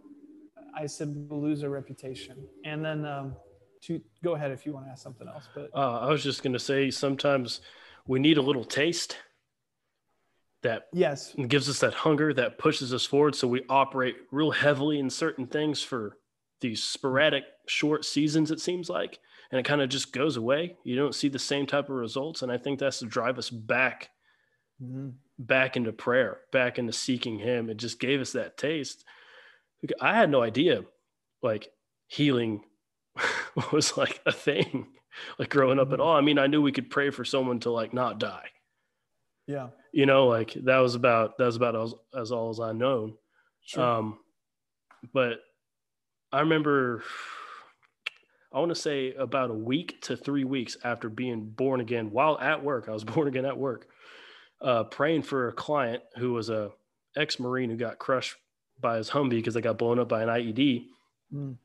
[0.73, 3.35] I said we'll lose our reputation, and then um,
[3.81, 5.47] to go ahead if you want to ask something else.
[5.53, 7.61] But Uh, I was just going to say sometimes
[8.07, 9.17] we need a little taste
[10.61, 13.33] that yes, gives us that hunger that pushes us forward.
[13.33, 16.17] So we operate real heavily in certain things for
[16.59, 19.19] these sporadic short seasons, it seems like,
[19.51, 20.77] and it kind of just goes away.
[20.83, 22.41] You don't see the same type of results.
[22.41, 24.09] And I think that's to drive us back,
[24.81, 25.15] Mhm.
[25.37, 27.69] back into prayer, back into seeking Him.
[27.69, 29.03] It just gave us that taste.
[30.01, 30.85] I had no idea
[31.41, 31.71] like
[32.07, 32.63] healing
[33.71, 34.93] was like a thing,
[35.37, 36.03] like growing up at Mhm.
[36.03, 36.15] all.
[36.15, 38.49] I mean, I knew we could pray for someone to like not die
[39.47, 42.71] yeah, you know like that was about that was about as, as all as i
[42.71, 43.17] known
[43.61, 44.19] sure, um
[45.11, 45.39] but
[46.31, 47.03] i remember
[48.51, 52.37] i want to say about a week to three weeks after being born again while
[52.39, 53.87] at work i was born again at work
[54.61, 56.69] uh praying for a client who was a
[57.15, 58.35] ex-marine who got crushed
[58.79, 60.85] by his humvee because they got blown up by an ied
[61.33, 61.57] Mm.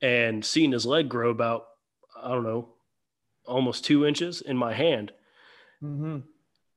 [0.00, 1.66] and seeing his leg grow about
[2.22, 2.68] i don't know
[3.46, 5.10] almost two inches in my hand
[5.80, 6.18] hmm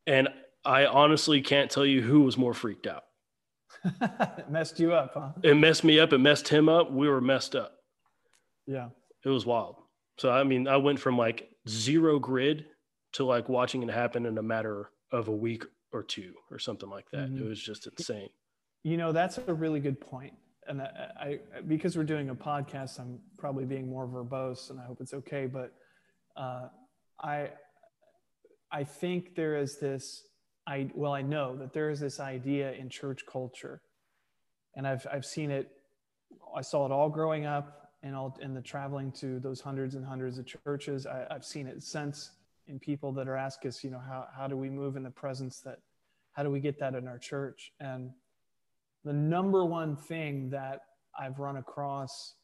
[0.07, 0.27] and
[0.65, 3.03] i honestly can't tell you who was more freaked out
[4.01, 5.29] it messed you up, huh?
[5.43, 6.11] it messed me up.
[6.13, 6.91] It messed him up.
[6.91, 7.71] We were messed up.
[8.67, 8.89] Yeah,
[9.23, 9.75] It was wild.
[10.17, 12.65] So I mean, I went from like zero grid
[13.13, 16.89] to like watching it happen in a matter of a week or two or something
[16.89, 17.29] like that.
[17.29, 17.41] Mhm.
[17.41, 18.29] It was just insane.
[18.83, 20.33] you know that's a really good point.
[20.67, 24.85] And I, I, because we're doing a podcast, I'm probably being more verbose, and I
[24.85, 25.47] hope it's okay.
[25.47, 25.73] But
[26.37, 26.67] uh,
[27.19, 27.49] I,
[28.71, 30.23] I think there is this.
[30.67, 33.81] I well, I know that there is this idea in church culture,
[34.75, 35.69] and I've I've seen it.
[36.55, 40.05] I saw it all growing up, and all and the traveling to those hundreds and
[40.05, 41.05] hundreds of churches.
[41.05, 42.31] I, I've seen it since
[42.67, 45.11] in people that are asking us, you know, how how do we move in the
[45.11, 45.79] presence that,
[46.33, 47.73] how do we get that in our church?
[47.79, 48.11] And
[49.03, 50.81] the number one thing that
[51.19, 52.35] I've run across,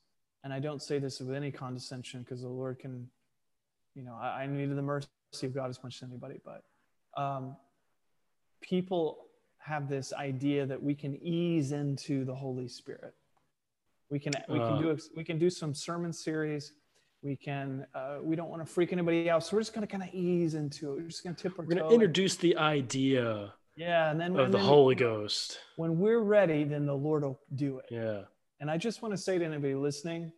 [0.44, 3.08] and I don't say this with any condescension because the Lord can,
[3.96, 5.08] you know, I, I needed the mercy
[5.44, 6.64] of God as much as anybody, but
[7.22, 7.56] um,
[8.62, 9.26] people
[9.60, 13.14] have this idea that we can ease into the Holy Spirit.
[14.10, 14.70] We can we Uh.
[14.70, 16.74] can do we can do some sermon series.
[17.24, 20.04] We can uh, we don't want to freak anybody out, so we're just gonna kind
[20.04, 21.02] of ease into it.
[21.02, 24.46] We're just gonna tip our We're going to introduce the idea yeah, and then of
[24.46, 25.60] and the then Holy Ghost.
[25.76, 27.86] when we're ready, then the Lord will do it.
[27.92, 28.22] Yeah.
[28.60, 30.32] And I just want to say to anybody listening,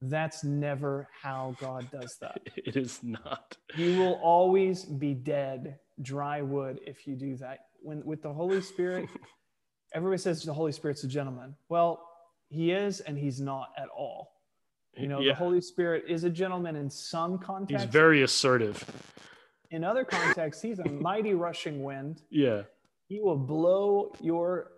[0.00, 2.40] that's never how God does that.
[2.56, 3.56] It is not.
[3.76, 7.66] You will always be dead, dry wood, if you do that.
[7.82, 9.08] When with the Holy Spirit,
[9.94, 11.54] everybody says the Holy Spirit's a gentleman.
[11.68, 12.08] Well,
[12.52, 14.32] he is, and he's not at all.
[14.96, 15.32] You know, yeah.
[15.32, 17.84] the Holy Spirit is a gentleman in some contexts.
[17.84, 18.84] He's very assertive.
[19.70, 22.20] in other contexts, he's a mighty rushing wind.
[22.28, 22.62] Yeah.
[23.08, 24.72] He will blow your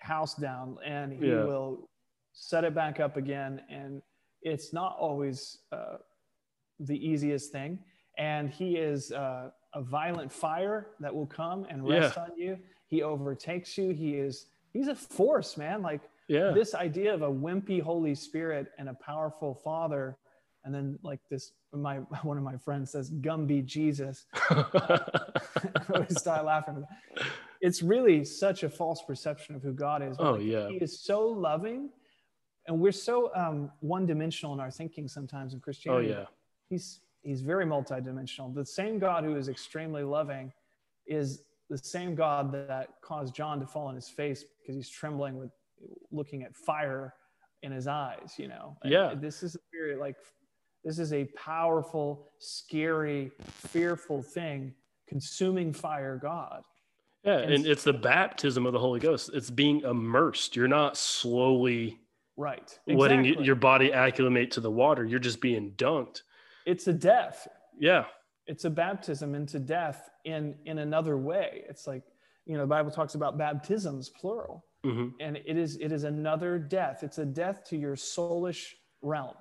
[0.00, 1.44] house down and he Yeah.
[1.44, 1.88] will
[2.32, 3.62] set it back up again.
[3.70, 4.02] And
[4.42, 5.98] it's not always uh,
[6.80, 7.78] the easiest thing.
[8.18, 12.58] And he is uh, a violent fire that will come and rest on you.
[12.88, 13.90] He overtakes you.
[13.90, 15.82] He is, he's a force, man.
[15.82, 16.52] Like Yeah.
[16.52, 20.16] this idea of a wimpy Holy Spirit and a powerful Father.
[20.64, 24.26] And then like this, my, one of my friends says, Gumby Jesus.
[24.50, 25.00] I
[25.94, 26.84] always start laughing.
[27.60, 30.16] It's really such a false perception of who God is.
[30.18, 30.68] Oh, Like, yeah.
[30.68, 31.90] He is so loving,
[32.66, 36.30] and we're so um, one-dimensional in our thinking sometimes in christianity oh, Christianity.
[36.30, 36.36] yeah.
[36.68, 38.54] He's he's very multidimensional.
[38.54, 40.52] The same God who is extremely loving
[41.06, 45.38] is the same God that caused John to fall on his face because he's trembling
[45.38, 45.50] with
[46.10, 47.14] looking at fire
[47.62, 48.34] in his eyes.
[48.38, 48.76] You know.
[48.82, 49.14] And Yeah.
[49.14, 50.16] This is a very like
[50.84, 54.74] this is a powerful, scary, fearful thing,
[55.08, 56.62] consuming fire God.
[57.24, 57.38] Yeah.
[57.38, 59.30] And- And it's the baptism of the Holy Ghost.
[59.32, 60.56] It's being immersed.
[60.56, 62.00] You're not slowly
[62.36, 62.76] Right.
[62.88, 63.46] letting Exactly.
[63.46, 65.04] your body acclimate to the water.
[65.04, 66.22] You're just being dunked.
[66.66, 67.46] it's a death.
[67.78, 68.06] Yeah.
[68.46, 71.64] It's a baptism into death in in another way.
[71.68, 72.02] It's like,
[72.44, 74.64] you know, the Bible talks about baptisms plural.
[74.84, 75.08] Mm-hmm.
[75.20, 77.02] and it is it is another death.
[77.02, 79.34] It's a death to your soulish realm.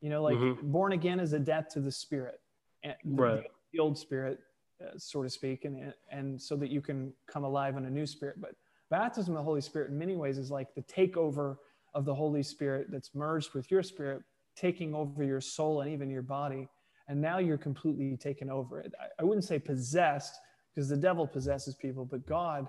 [0.00, 0.70] You know, like mm-hmm.
[0.70, 2.40] born again is a death to the spirit,
[2.84, 3.44] and the, right.
[3.72, 4.38] the old spirit,
[4.80, 8.06] uh, so to speak, and and so that you can come alive in a new
[8.06, 8.40] spirit.
[8.40, 8.52] But
[8.90, 11.56] baptism of the Holy Spirit, in many ways, is like the takeover
[11.94, 14.22] of the Holy Spirit that's merged with your spirit,
[14.56, 16.68] taking over your soul and even your body.
[17.08, 18.92] And now you're completely taken over it.
[19.00, 20.38] I, I wouldn't say possessed
[20.74, 22.68] because the devil possesses people, but God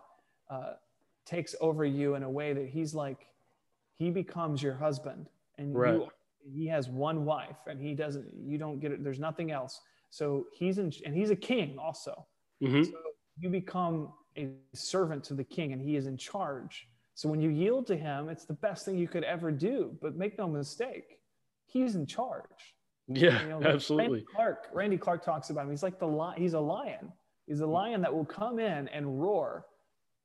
[0.49, 0.73] uh,
[1.29, 3.27] takes over you in a way that he's like,
[3.93, 5.93] he becomes your husband and right.
[5.93, 6.07] you,
[6.51, 9.03] he has one wife and he doesn't, you don't get it.
[9.03, 9.81] There's nothing else.
[10.09, 12.25] So he's in, and he's a king also.
[12.63, 12.83] Mm-hmm.
[12.83, 12.93] So
[13.37, 16.87] you become a servant to the king and he is in charge.
[17.13, 19.95] So when you yield to him, it's the best thing you could ever do.
[20.01, 21.19] But make no mistake,
[21.65, 22.75] he's in charge.
[23.07, 24.19] Yeah, you know, absolutely.
[24.19, 25.71] Randy Clark, Randy Clark talks about him.
[25.71, 26.41] He's like the lion.
[26.41, 27.11] He's a lion.
[27.45, 29.65] He's a lion that will come in and roar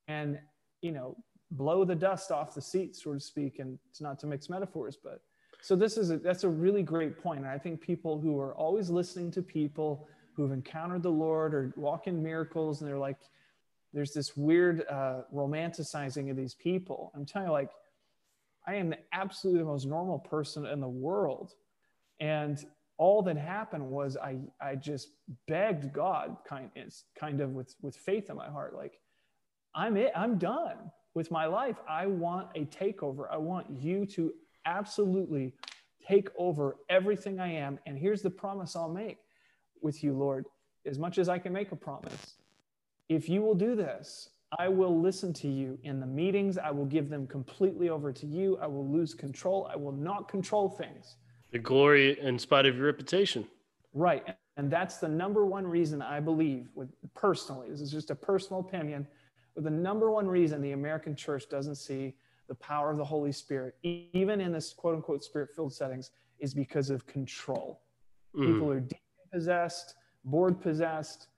[0.06, 0.38] and,
[0.84, 1.16] you know,
[1.50, 3.58] blow the dust off the seat, so to speak.
[3.58, 5.22] And it's not to mix metaphors, but
[5.62, 7.40] so this is a, that's a really great point.
[7.40, 11.54] And I think people who are always listening to people who have encountered the Lord
[11.54, 13.16] or walk in miracles, and they're like,
[13.94, 17.12] there's this weird uh, romanticizing of these people.
[17.14, 17.70] I'm telling you, like,
[18.66, 21.54] I am absolutely the most normal person in the world.
[22.20, 22.62] And
[22.98, 25.08] all that happened was I, I just
[25.46, 26.70] begged God kind,
[27.18, 29.00] kind of with, with faith in my heart, like,
[29.74, 30.76] I'm it, I'm done
[31.14, 31.76] with my life.
[31.88, 33.26] I want a takeover.
[33.30, 34.32] I want you to
[34.66, 35.52] absolutely
[36.06, 37.78] take over everything I am.
[37.86, 39.18] And here's the promise I'll make
[39.80, 40.46] with you, Lord,
[40.86, 42.34] as much as I can make a promise.
[43.08, 46.58] If you will do this, I will listen to you in the meetings.
[46.58, 48.56] I will give them completely over to you.
[48.58, 49.68] I will lose control.
[49.72, 51.16] I will not control things.
[51.52, 53.46] The glory in spite of your reputation.
[53.92, 54.24] Right.
[54.56, 58.60] And that's the number one reason I believe, with personally, this is just a personal
[58.60, 59.06] opinion,
[59.56, 62.14] the number one reason the American church doesn't see
[62.48, 66.52] the power of the Holy Spirit, even in this quote unquote spirit filled settings, is
[66.52, 67.80] because of control.
[68.36, 68.46] Mm.
[68.46, 69.00] People are demon
[69.32, 71.28] possessed, board possessed,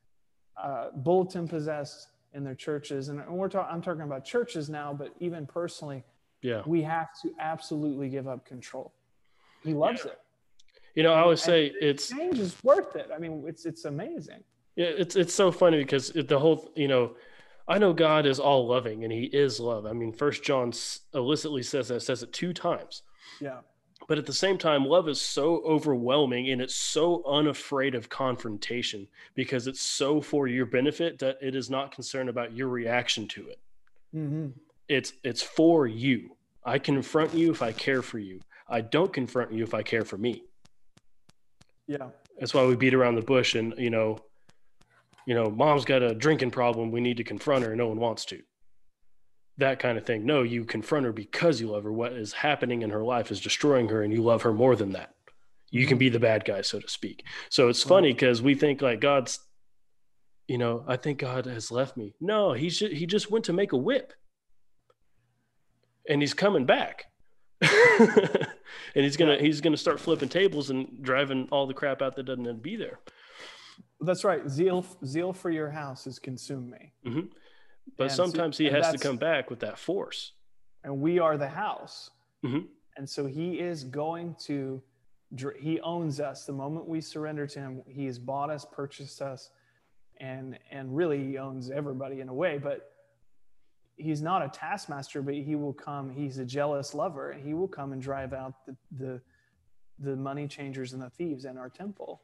[0.61, 3.09] uh, bulletin possessed in their churches.
[3.09, 6.05] And we're talking, I'm talking about churches now, but even personally,
[6.43, 8.93] yeah, we have to absolutely give up control.
[9.63, 10.13] He loves yeah.
[10.13, 10.21] it.
[10.95, 13.11] You know, I always say it's change is worth it.
[13.15, 14.43] I mean, it's it's amazing.
[14.77, 17.17] Yeah, it's it's so funny because the whole you know,
[17.69, 19.87] I know God is all loving and He is love.
[19.87, 20.73] I mean, First John
[21.15, 23.03] illicitly says that says it two times.
[23.41, 23.59] Yeah.
[24.09, 29.09] But at the same time, love is so overwhelming and it's so unafraid of confrontation
[29.35, 33.49] because it's so for your benefit that it is not concerned about your reaction to
[33.49, 33.59] it.
[34.15, 34.49] Mm-hmm.
[34.89, 36.37] It's it's for you.
[36.65, 38.41] I confront you if I care for you.
[38.69, 40.43] I don't confront you if I care for me.
[41.87, 42.09] Yeah.
[42.39, 44.19] That's why we beat around the bush and, you know,
[45.27, 46.91] you know, mom's got a drinking problem.
[46.91, 47.75] We need to confront her.
[47.77, 48.41] No one wants to.
[49.59, 50.25] That kind of thing.
[50.25, 51.93] No, you confront her because you love her.
[51.93, 54.93] What is happening in her life is destroying her and you love her more than
[54.93, 55.15] that.
[55.71, 56.01] You can mm-hmm.
[56.01, 57.25] be the bad guy, so to speak.
[57.51, 59.41] So it's funny because we think like God's,
[60.47, 62.15] you know, I think God has left me.
[62.21, 64.13] No, he just, he just went to make a whip
[66.09, 67.07] and he's coming back.
[67.61, 68.47] and
[68.95, 72.45] he's gonna he's gonna start flipping tables and driving all the crap out that doesn't
[72.45, 73.01] need to be there.
[74.01, 74.49] That's right.
[74.49, 76.93] Zeal zeal for your house has consumed me.
[77.07, 77.27] Mm-hmm.
[77.97, 80.33] But and sometimes so, he has to come back with that force.
[80.85, 82.11] And we are the house.
[82.45, 82.67] Mm-hmm.
[82.97, 84.83] And so he is going to
[85.59, 87.83] he owns us the moment we surrender to him.
[87.87, 89.51] He has bought us, purchased us,
[90.21, 92.59] and and really he owns everybody in a way.
[92.59, 92.93] But
[93.97, 96.11] he's not a taskmaster, but he will come.
[96.11, 99.21] He's a jealous lover, and he will come and drive out the the,
[99.99, 102.23] the money changers and the thieves in our temple.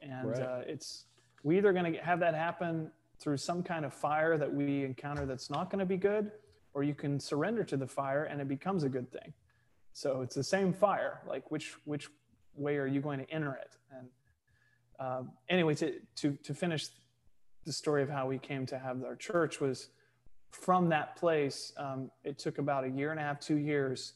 [0.00, 0.40] And right.
[0.40, 1.04] uh, it's
[1.42, 5.26] we either going to have that happen through some kind of fire that we encounter
[5.26, 6.30] that's not going to be good,
[6.74, 9.32] or you can surrender to the fire and it becomes a good thing.
[9.92, 11.22] So it's the same fire.
[11.26, 12.08] Like which which
[12.54, 13.76] way are you going to enter it?
[13.96, 14.08] And
[15.00, 16.88] um, anyway, to to to finish
[17.64, 19.88] the story of how we came to have our church was
[20.50, 24.14] from that place, um, it took about a year and a half, two years,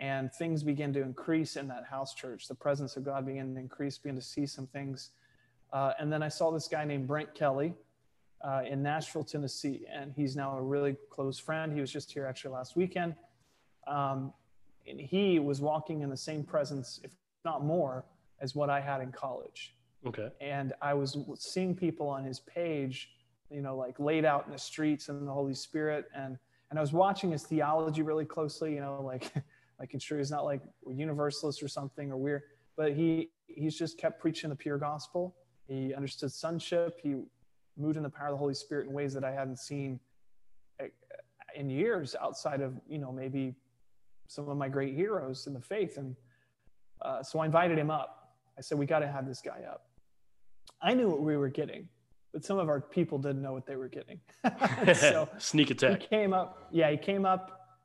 [0.00, 2.48] and things began to increase in that house church.
[2.48, 5.10] The presence of God began to increase, began to see some things.
[5.72, 7.74] Uh, and then I saw this guy named Brent Kelly
[8.42, 11.72] uh, in Nashville, Tennessee, and he's now a really close friend.
[11.72, 13.14] He was just here actually last weekend.
[13.86, 14.32] Um,
[14.86, 17.10] and he was walking in the same presence, if
[17.44, 18.04] not more,
[18.40, 19.74] as what I had in college.
[20.06, 20.28] Okay.
[20.40, 23.10] And I was seeing people on his page
[23.50, 26.06] you know, like laid out in the streets and the Holy Spirit.
[26.14, 26.38] And
[26.70, 29.32] and I was watching his theology really closely, you know, like
[29.80, 32.42] like sure he's not like a universalist or something or weird,
[32.76, 35.34] but he he's just kept preaching the pure gospel.
[35.68, 36.98] He understood sonship.
[37.02, 37.22] He
[37.76, 40.00] moved in the power of the Holy Spirit in ways that I hadn't seen
[41.54, 43.54] in years outside of you know maybe
[44.28, 45.96] some of my great heroes in the faith.
[45.96, 46.14] And
[47.02, 48.34] uh, so I invited him up.
[48.58, 49.86] I said, we got to have this guy up.
[50.82, 51.88] I knew what we were getting,
[52.32, 54.20] but some of our people didn't know what they were getting.
[54.94, 56.02] so sneak attack.
[56.02, 56.68] He came up.
[56.70, 57.78] Yeah, he came up,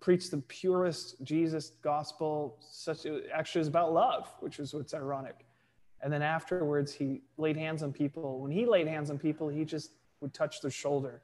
[0.00, 2.58] preached the purest Jesus gospel.
[2.60, 5.43] Such actually, it was about love, which is what's ironic.
[6.04, 8.38] And then afterwards, he laid hands on people.
[8.38, 11.22] When he laid hands on people, he just would touch their shoulder.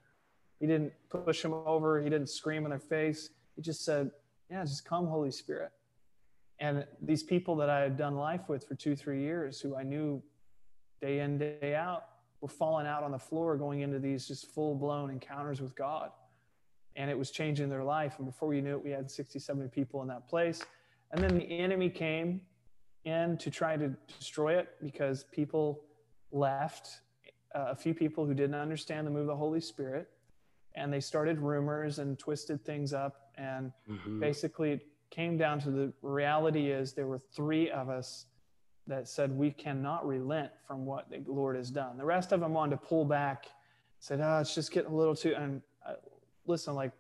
[0.59, 2.01] He didn't push them over.
[2.03, 3.29] He didn't scream in their face.
[3.57, 4.11] He just said,
[4.51, 5.71] Yeah, just come, Holy Spirit.
[6.61, 9.83] And these people that I had done life with for two, three years, who I
[9.83, 10.23] knew
[11.03, 12.05] day in, day out,
[12.41, 16.11] were falling out on the floor going into these just full blown encounters with God.
[16.97, 18.15] And it was changing their life.
[18.17, 20.63] And before we knew it, we had 60, 70 people in that place.
[21.13, 22.41] And then the enemy came
[23.05, 23.89] in to try to
[24.19, 25.83] destroy it because people
[26.33, 27.01] left,
[27.55, 30.09] uh, a few people who didn't understand the move of the Holy Spirit,
[30.75, 33.31] and they started rumors and twisted things up.
[33.37, 34.21] And mm-hmm.
[34.21, 38.27] basically, it came down to the reality is there were three of us
[38.87, 41.97] that said we cannot relent from what the Lord has done.
[41.97, 43.47] The rest of them wanted to pull back,
[43.99, 45.95] said, "Oh, it's just getting a little too." And uh,
[46.47, 46.93] listen, like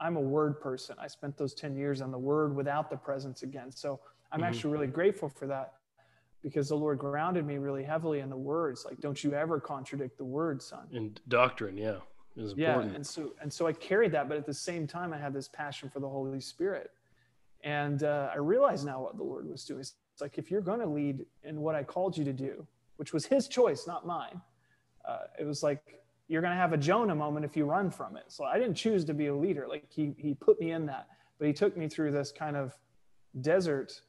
[0.00, 0.96] I'm a word person.
[0.98, 4.00] I spent those ten years on the word without the presence again, so
[4.30, 4.48] I'm mm-hmm.
[4.48, 5.74] actually really grateful for that
[6.42, 8.84] because the Lord grounded me really heavily in the words.
[8.84, 10.86] Like, don't you ever contradict the word, son.
[10.92, 11.96] In doctrine, yeah.
[12.36, 15.18] Is yeah, and so and so I carried that, but at the same time, I
[15.18, 16.92] had this passion for the Holy Spirit,
[17.64, 19.80] and uh, I realized now what the Lord was doing.
[19.80, 22.64] It's like if you're going to lead in what I called you to do,
[22.96, 24.40] which was His choice, not mine.
[25.04, 28.16] Uh, it was like you're going to have a Jonah moment if you run from
[28.16, 28.24] it.
[28.28, 29.66] So I didn't choose to be a leader.
[29.68, 31.08] Like He He put me in that,
[31.40, 32.72] but He took me through this kind of
[33.40, 34.00] desert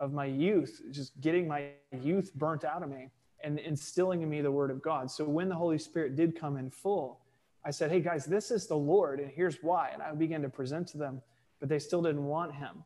[0.00, 1.70] of my youth, just getting my
[2.02, 3.10] youth burnt out of me
[3.42, 5.10] and instilling in me the word of God.
[5.10, 7.20] So when the Holy Spirit did come in full,
[7.64, 9.90] I said, Hey guys, this is the Lord, and here's why.
[9.92, 11.20] And I began to present to them,
[11.60, 12.84] but they still didn't want him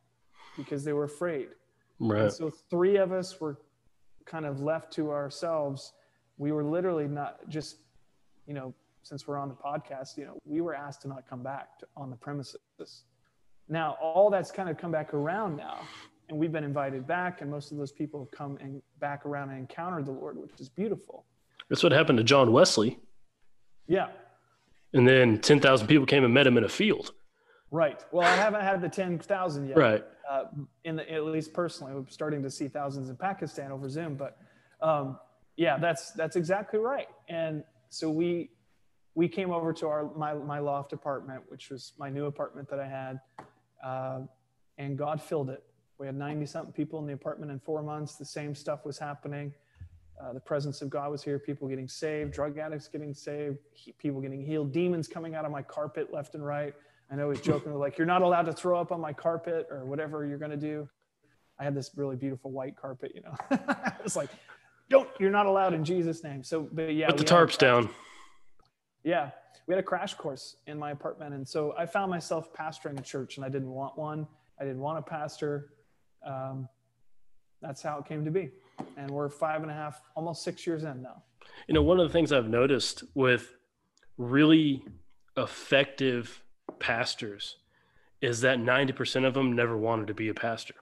[0.57, 1.49] because they were afraid.
[1.99, 2.23] Right.
[2.23, 3.59] And so three of us were
[4.25, 5.93] kind of left to ourselves.
[6.39, 7.77] We were literally not just,
[8.47, 11.43] you know, since we're on the podcast, you know, we were asked to not come
[11.43, 12.57] back to, on the premises.
[13.69, 15.81] Now, all that's kind of come back around now
[16.29, 19.51] and we've been invited back and most of those people have come and back around
[19.51, 21.25] and encountered the lord which is beautiful.
[21.69, 22.99] That's what happened to john wesley.
[23.87, 24.09] Yeah.
[24.95, 27.13] And then 10,000 people came and met him in a field.
[27.71, 28.05] Right.
[28.13, 30.05] Well i haven't had the 10,000 yet right.
[30.31, 30.45] uh,
[30.85, 31.95] in the, at least personally.
[31.95, 34.39] We're starting to see thousands in pakistan over zoom but
[34.81, 35.19] um,
[35.57, 37.09] yeah that's that's exactly right.
[37.29, 38.51] And so we
[39.15, 42.81] we came over to our my, my loft apartment which was my new apartment that
[42.81, 43.21] i had
[43.85, 44.21] uh,
[44.79, 45.63] and god filled it
[45.99, 48.17] we had 90 something people in the apartment in four months.
[48.17, 49.53] The same stuff was happening.
[50.21, 51.39] Uh, the presence of God was here.
[51.39, 55.51] People getting saved, drug addicts getting saved, he, people getting healed, demons coming out of
[55.51, 56.75] my carpet left and right.
[57.11, 59.85] I know he's joking like, you're not allowed to throw up on my carpet or
[59.85, 60.89] whatever you're going to do.
[61.59, 63.59] I had this really beautiful white carpet, you know.
[64.05, 64.31] it's like,
[64.89, 66.43] don't, you're not allowed in Jesus' name.
[66.43, 67.09] So, but yeah.
[67.09, 67.89] Put the tarps down.
[69.05, 69.31] Yeah.
[69.67, 71.35] We had a crash course in my apartment.
[71.35, 74.27] And so I found myself pastoring a church and I didn't want one.
[74.61, 75.71] I didn't want a pastor
[76.27, 76.69] um,
[77.63, 78.51] that's how it came to be.
[78.97, 81.23] And we're five and a half, almost six years in now.
[81.69, 83.55] You know, one of the things I've noticed with
[84.19, 84.85] really
[85.37, 86.43] effective
[86.79, 87.57] pastors
[88.21, 90.75] is that 90% of them never wanted to be a pastor.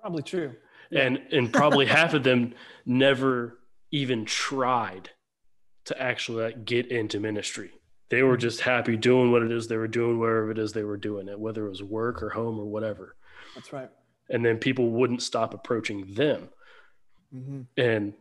[0.00, 0.54] Probably true.
[0.92, 2.54] And and probably half of them
[2.86, 3.58] never
[3.90, 5.10] even tried
[5.86, 7.72] to actually get into ministry.
[8.10, 10.84] They were just happy doing what it is they were doing wherever it is they
[10.84, 13.16] were doing it, whether it was work or home or whatever.
[13.54, 13.90] That's right
[14.28, 16.48] and then people wouldn't stop approaching them.
[17.34, 17.62] Mm-hmm.
[17.76, 18.14] And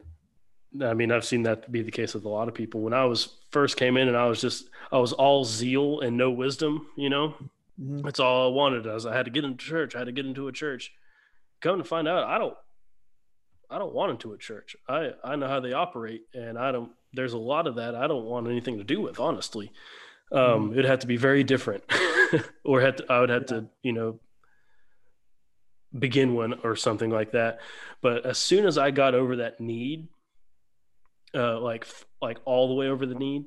[0.81, 2.81] I mean, I've seen that be the case with a lot of people.
[2.81, 6.17] When I was first came in and I was just, I was all zeal and
[6.17, 7.35] no wisdom, you know,
[7.79, 8.01] mm-hmm.
[8.01, 8.87] that's all I wanted.
[8.87, 9.95] I was, I had to get into church.
[9.95, 10.91] I had to get into a church.
[11.61, 12.55] Come to find out, I don't,
[13.69, 14.75] I don't want into a church.
[14.87, 18.07] I, I know how they operate and I don't, there's a lot of that I
[18.07, 19.71] don't want anything to do with, honestly.
[20.31, 20.73] Um, mm-hmm.
[20.73, 21.83] It'd have to be very different
[22.65, 23.57] or had to, I would have yeah.
[23.59, 24.19] to, you know,
[25.97, 27.59] begin one or something like that.
[28.01, 30.07] But as soon as I got over that need,
[31.33, 31.87] uh, like
[32.21, 33.45] like all the way over the need,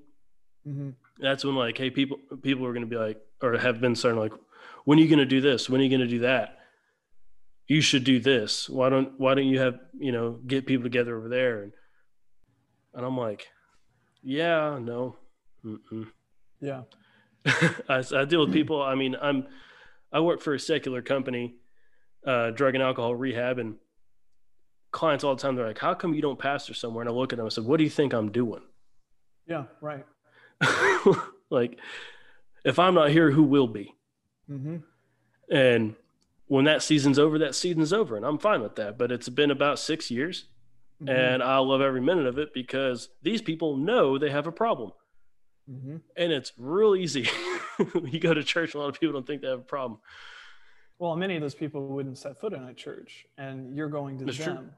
[0.67, 0.91] mm-hmm.
[1.19, 4.21] that's when like, hey, people people are going to be like, or have been starting
[4.21, 4.33] like,
[4.85, 5.69] when are you going to do this?
[5.69, 6.59] When are you going to do that?
[7.67, 8.69] You should do this.
[8.69, 11.63] Why don't Why don't you have you know get people together over there?
[11.63, 11.73] And
[12.95, 13.47] and I'm like,
[14.23, 15.17] yeah, no,
[15.65, 16.09] Mm-mm.
[16.61, 16.83] yeah.
[17.89, 18.83] I, I deal with people.
[18.83, 19.47] I mean, I'm
[20.13, 21.55] I work for a secular company
[22.27, 23.77] uh, drug and alcohol rehab and
[24.93, 27.33] clients all the time they're like how come you don't pastor somewhere and i look
[27.33, 28.61] at them and I said what do you think i'm doing
[29.47, 30.05] yeah right
[31.51, 31.79] like
[32.65, 33.95] If I'm not here, who will be?
[34.51, 34.77] Mm-hmm.
[35.51, 35.95] And
[36.47, 38.99] when that season's over, that season's over, and I'm fine with that.
[38.99, 40.45] But it's been about six years,
[41.03, 41.09] Mm-hmm.
[41.09, 44.93] and I love every minute of it because these people know they have a problem,
[45.71, 45.97] Mm-hmm.
[46.17, 47.27] and it's real easy.
[48.05, 50.01] you go to church, a lot of people don't think they have a problem.
[51.01, 54.27] Well, many of those people wouldn't set foot in a church, and you're going to
[54.27, 54.53] That's true.
[54.53, 54.71] them.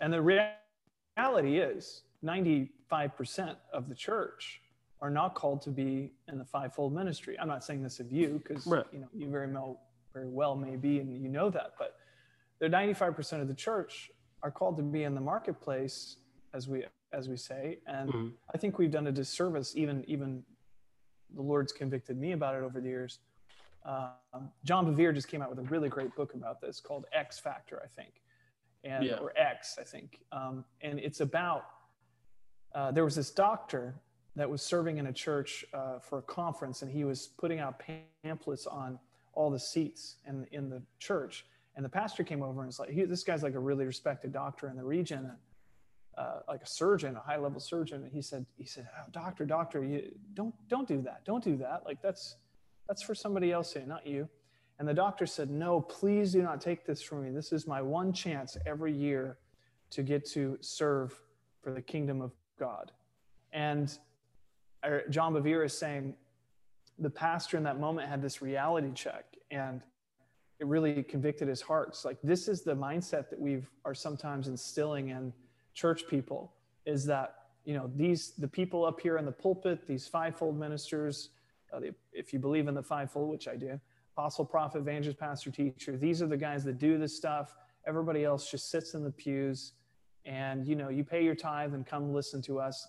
[0.00, 4.60] And the reality is, 95% of the church
[5.00, 7.34] are not called to be in the fivefold ministry.
[7.40, 8.84] I'm not saying this of you, because Right.
[8.92, 9.80] you know you very well,
[10.12, 11.72] very well may be, and you know that.
[11.78, 11.96] But
[12.58, 14.10] the 95% of the church
[14.42, 16.18] are called to be in the marketplace,
[16.52, 17.80] as we as we say.
[17.86, 18.32] And Mhm.
[18.54, 19.74] I think we've done a disservice.
[19.76, 20.44] Even even
[21.30, 23.18] the Lord's convicted me about it over the years.
[23.84, 27.38] Um, John Bevere just came out with a really great book about this called X
[27.38, 28.22] Factor, I think,
[28.84, 29.18] and Yeah.
[29.18, 31.64] or X, I think, um, and it's about.
[32.72, 33.94] Uh, there was this doctor
[34.36, 37.82] that was serving in a church uh, for a conference, and he was putting out
[38.22, 38.98] pamphlets on
[39.32, 41.46] all the seats in in the church.
[41.76, 44.32] And the pastor came over and was like, he, "This guy's like a really respected
[44.32, 45.32] doctor in the region."
[46.18, 48.02] Uh, like a surgeon, a high level surgeon.
[48.02, 51.24] And he said, he said, oh, doctor, doctor, you don't, don't do that.
[51.24, 51.82] Don't do that.
[51.86, 52.36] Like that's,
[52.90, 54.28] that's for somebody else here, not you.
[54.80, 57.30] And the doctor said, no, please do not take this from me.
[57.30, 59.38] This is my one chance every year
[59.90, 61.14] to get to serve
[61.62, 62.90] for the kingdom of God.
[63.52, 63.96] And
[64.82, 66.16] uh, John Bevere is saying
[66.98, 69.82] the pastor in that moment had this reality check and
[70.58, 71.90] it really convicted his heart.
[71.90, 75.32] It's like, this is the mindset that we've are sometimes instilling in
[75.74, 76.54] church people
[76.86, 81.28] is that you know these the people up here in the pulpit these fivefold ministers
[81.72, 81.80] uh,
[82.12, 83.78] if you believe in the fivefold which i do
[84.16, 87.54] apostle prophet evangelist pastor teacher these are the guys that do this stuff.
[87.86, 89.72] Everybody else just sits in the pews
[90.26, 92.88] and you know you pay your tithe and come listen to us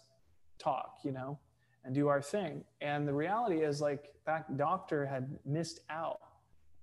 [0.59, 1.39] talk you know
[1.83, 2.63] and do our thing.
[2.81, 6.19] And the reality is like that doctor had missed out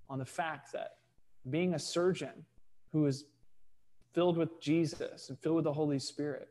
[0.09, 0.95] on the fact that
[1.49, 2.45] being a surgeon
[2.91, 3.25] who is
[4.13, 6.49] filled with Jesus and filled with the Holy Spirit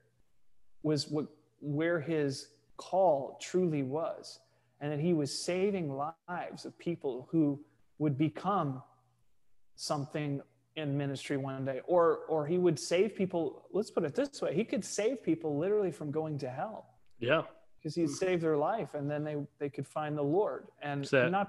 [0.82, 1.26] was what
[1.60, 4.38] where his call truly was
[4.80, 5.90] and that he was saving
[6.28, 7.60] lives of people who
[7.98, 8.82] would become
[9.76, 10.40] something
[10.76, 11.80] in ministry one day.
[11.86, 15.58] Or or he would save people let's put it this way he could save people
[15.58, 16.86] literally from going to hell.
[17.18, 17.42] Yeah,
[17.76, 20.68] because he'd save their life and then they they could find the lord.
[20.82, 21.32] And Sad.
[21.32, 21.48] not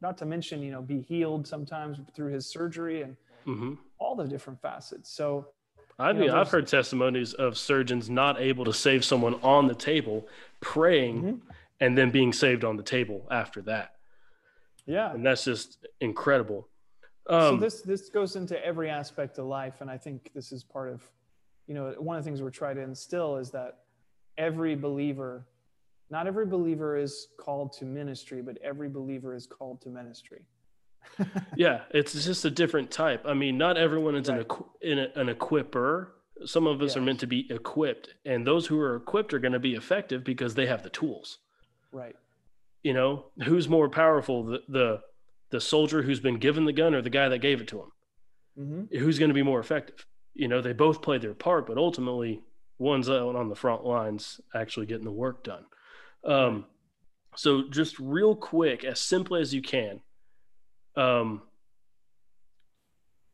[0.00, 4.26] not to mention you know be healed sometimes through his surgery and hmm all the
[4.26, 5.10] different facets.
[5.10, 5.48] So
[5.98, 9.66] I You know, mean, I've heard testimonies of surgeons not able to save someone on
[9.66, 10.26] the table,
[10.60, 11.40] praying, Mhm.
[11.80, 13.92] And then being saved on the table after that,
[14.86, 16.68] yeah and that's just incredible.
[17.28, 20.64] so Um, this this goes into every aspect of life and i think this is
[20.64, 21.02] part of
[21.66, 23.78] you know one of the things we're trying to instill is that
[24.38, 25.46] every believer
[26.10, 30.42] not every believer is called to ministry but every believer is called to ministry
[31.56, 33.22] yeah, it's just a different type.
[33.26, 34.44] I mean, not everyone is an, Right.
[34.44, 36.12] equi- in a, an equipper.
[36.44, 39.54] Some of us are meant to be equipped, and those who are equipped are going
[39.54, 41.38] to be effective because they have the tools.
[41.92, 42.16] Right
[42.82, 45.00] You know, who's more powerful, the the,
[45.50, 47.92] the soldier who's been given the gun or the guy that gave it to him?
[48.56, 50.06] hmm who's going to be more effective?
[50.34, 52.42] You know, they both play their part, but ultimately,
[52.78, 55.64] one's out on the front lines actually getting the work done.
[56.24, 56.66] Um,
[57.36, 60.00] so, just real quick, as simply as you can,
[60.96, 61.42] um,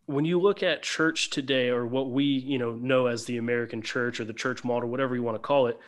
[0.06, 3.82] when you look at church today, or what we you know know as the American
[3.82, 5.78] church or the church model, whatever you want to call it,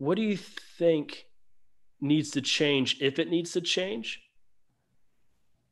[0.00, 1.26] what do you think
[2.00, 4.22] needs to change, if it needs to change,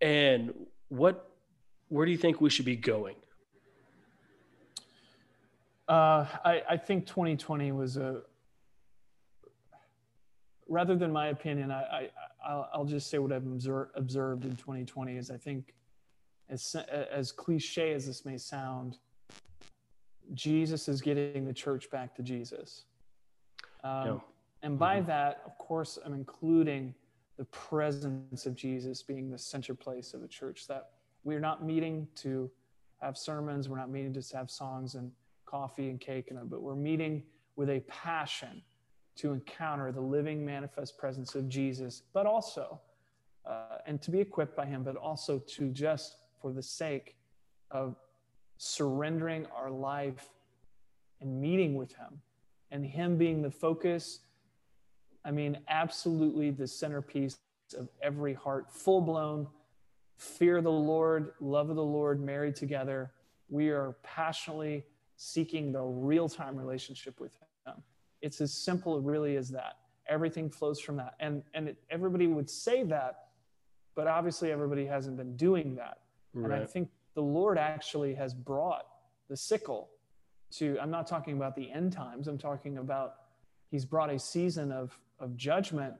[0.03, 0.53] and
[0.89, 1.31] what
[1.89, 3.17] where do you think we should be going?
[5.89, 8.21] Uh, I, I think 2020 was a
[10.69, 11.71] rather than my opinion.
[11.71, 12.11] I, I
[12.47, 15.73] I'll, I'll just say what I've observed observed in 2020 is I think
[16.51, 16.77] as
[17.11, 18.99] as cliche as this may sound,
[20.35, 22.85] Jesus is getting the church back to Jesus.
[23.85, 24.23] Um.
[24.63, 26.95] And by that, of course, I'm including
[27.37, 30.67] the presence of Jesus being the center place of the church.
[30.67, 30.91] That
[31.23, 32.51] we're not meeting to
[33.01, 35.13] have sermons, we're not meeting just to have songs and
[35.47, 37.23] coffee and cake, and but we're meeting
[37.57, 38.63] with a passion
[39.17, 42.81] to encounter the living, manifest presence of Jesus, but also,
[43.47, 47.17] uh, and to be equipped by Him, but also to just for the sake
[47.71, 47.97] of
[48.59, 50.29] surrendering our life
[51.21, 52.21] and meeting with Him,
[52.71, 54.21] and Him being the focus.
[55.25, 57.39] I mean, absolutely the centerpiece
[57.77, 59.47] of every heart, full blown
[60.17, 63.13] fear of the Lord, love of the Lord, married together.
[63.49, 64.85] We are passionately
[65.17, 67.33] seeking the real time relationship with
[67.67, 67.75] Him.
[68.21, 69.77] It's as simple, really, as that.
[70.09, 71.15] Everything flows from that.
[71.21, 73.29] And, and it, everybody would say that,
[73.95, 75.99] but obviously everybody hasn't been doing that.
[76.35, 76.53] Right.
[76.53, 78.87] And I think the Lord actually has brought
[79.29, 79.91] the sickle
[80.53, 83.15] to, I'm not talking about the end times, I'm talking about
[83.71, 85.95] He's brought a season of, of judgment,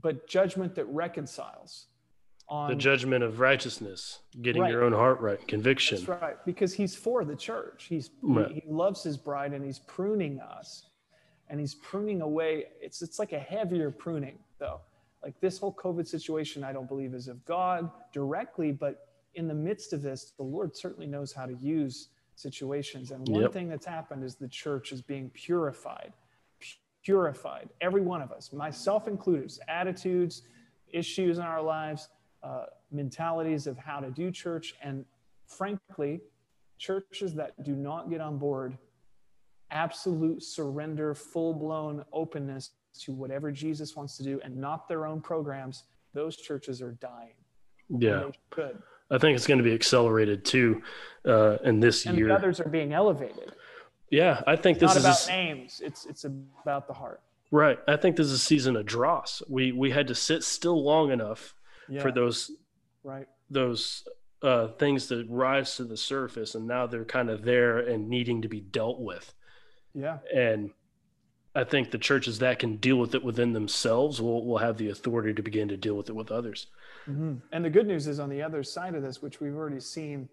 [0.00, 1.86] but judgment that reconciles.
[2.48, 4.72] On, the judgment of righteousness, getting right.
[4.72, 5.98] your own heart right, conviction.
[5.98, 7.86] That's right, because he's for the church.
[7.88, 8.48] He's right.
[8.48, 10.86] he, he loves his bride, and he's pruning us,
[11.48, 12.66] and he's pruning away.
[12.80, 14.80] It's it's like a heavier pruning, though.
[15.22, 19.06] Like this whole COVID situation, I don't believe is of God directly, but
[19.36, 22.08] in the midst of this, the Lord certainly knows how to use
[22.40, 23.10] situations.
[23.10, 23.52] And one yep.
[23.52, 26.12] thing that's happened is the church is being purified
[27.02, 30.42] purified, every one of us, myself included, attitudes,
[30.92, 32.08] issues in our lives,
[32.42, 34.74] uh, mentalities of how to do church.
[34.82, 35.04] And
[35.46, 36.20] frankly,
[36.78, 38.76] churches that do not get on board
[39.70, 45.20] absolute surrender, full blown openness to whatever Jesus wants to do and not their own
[45.20, 47.34] programs, those churches are dying.
[47.88, 48.30] Yeah.
[49.10, 50.82] I think it's going to be accelerated too
[51.26, 52.26] uh, in this and year.
[52.26, 53.52] And others are being elevated.
[54.10, 55.80] Yeah, I think this not is about a, names.
[55.84, 57.20] It's it's about the heart.
[57.52, 57.78] Right.
[57.88, 59.42] I think this is a season of dross.
[59.48, 61.54] We we had to sit still long enough
[61.88, 62.02] yeah.
[62.02, 62.50] for those
[63.04, 64.04] right those
[64.42, 68.42] uh, things to rise to the surface, and now they're kind of there and needing
[68.42, 69.34] to be dealt with.
[69.94, 70.18] Yeah.
[70.34, 70.70] And
[71.54, 74.90] I think the churches that can deal with it within themselves will will have the
[74.90, 76.68] authority to begin to deal with it with others.
[77.10, 77.34] Mm-hmm.
[77.52, 80.28] And the good news is on the other side of this, which we've already seen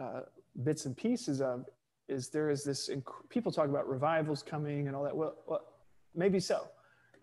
[0.00, 0.20] uh,
[0.62, 1.66] bits and pieces of,
[2.10, 5.62] is there is this inc- people talk about revivals coming and all that well, well
[6.14, 6.66] maybe so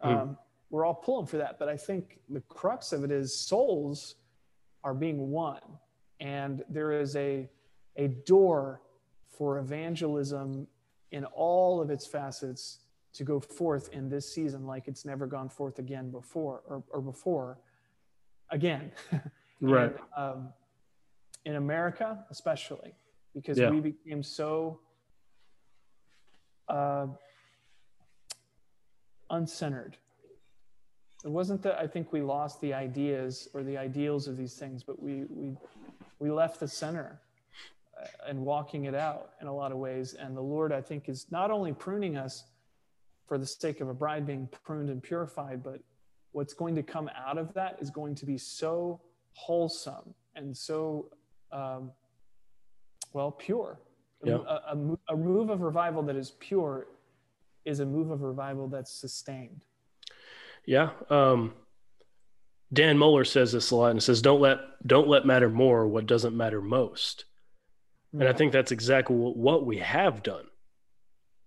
[0.03, 0.09] mm.
[0.09, 0.37] um,
[0.69, 4.15] we're all pulling for that but i think the crux of it is souls
[4.83, 5.59] are being won
[6.19, 7.47] and there is a
[7.97, 8.81] a door
[9.27, 10.65] for evangelism
[11.11, 12.79] in all of its facets
[13.13, 17.01] to go forth in this season like it's never gone forth again before or, or
[17.01, 17.59] before
[18.51, 18.91] again
[19.61, 20.49] right and, um,
[21.45, 22.93] in america especially
[23.33, 23.69] because yeah.
[23.69, 24.79] we became so
[26.69, 27.07] uh,
[29.31, 29.93] uncentered.
[31.23, 34.83] It wasn't that I think we lost the ideas or the ideals of these things,
[34.83, 35.55] but we we
[36.19, 37.19] we left the center
[38.01, 40.13] uh, and walking it out in a lot of ways.
[40.13, 42.45] And the Lord, I think, is not only pruning us
[43.27, 45.81] for the sake of a bride being pruned and purified, but
[46.37, 49.01] what's going to come out of that is going to be so
[49.33, 51.09] wholesome and so
[51.51, 51.91] um,
[53.13, 53.79] well pure
[54.23, 56.87] a, a, a move of revival that is pure
[57.65, 59.65] is a move of revival that's sustained.
[60.65, 60.91] Yeah.
[61.09, 61.53] Um,
[62.73, 66.05] Dan Mohler says this a lot and says, "Don't let don't let matter more what
[66.05, 67.25] doesn't matter most."
[68.13, 70.45] And I think that's exactly what we have done.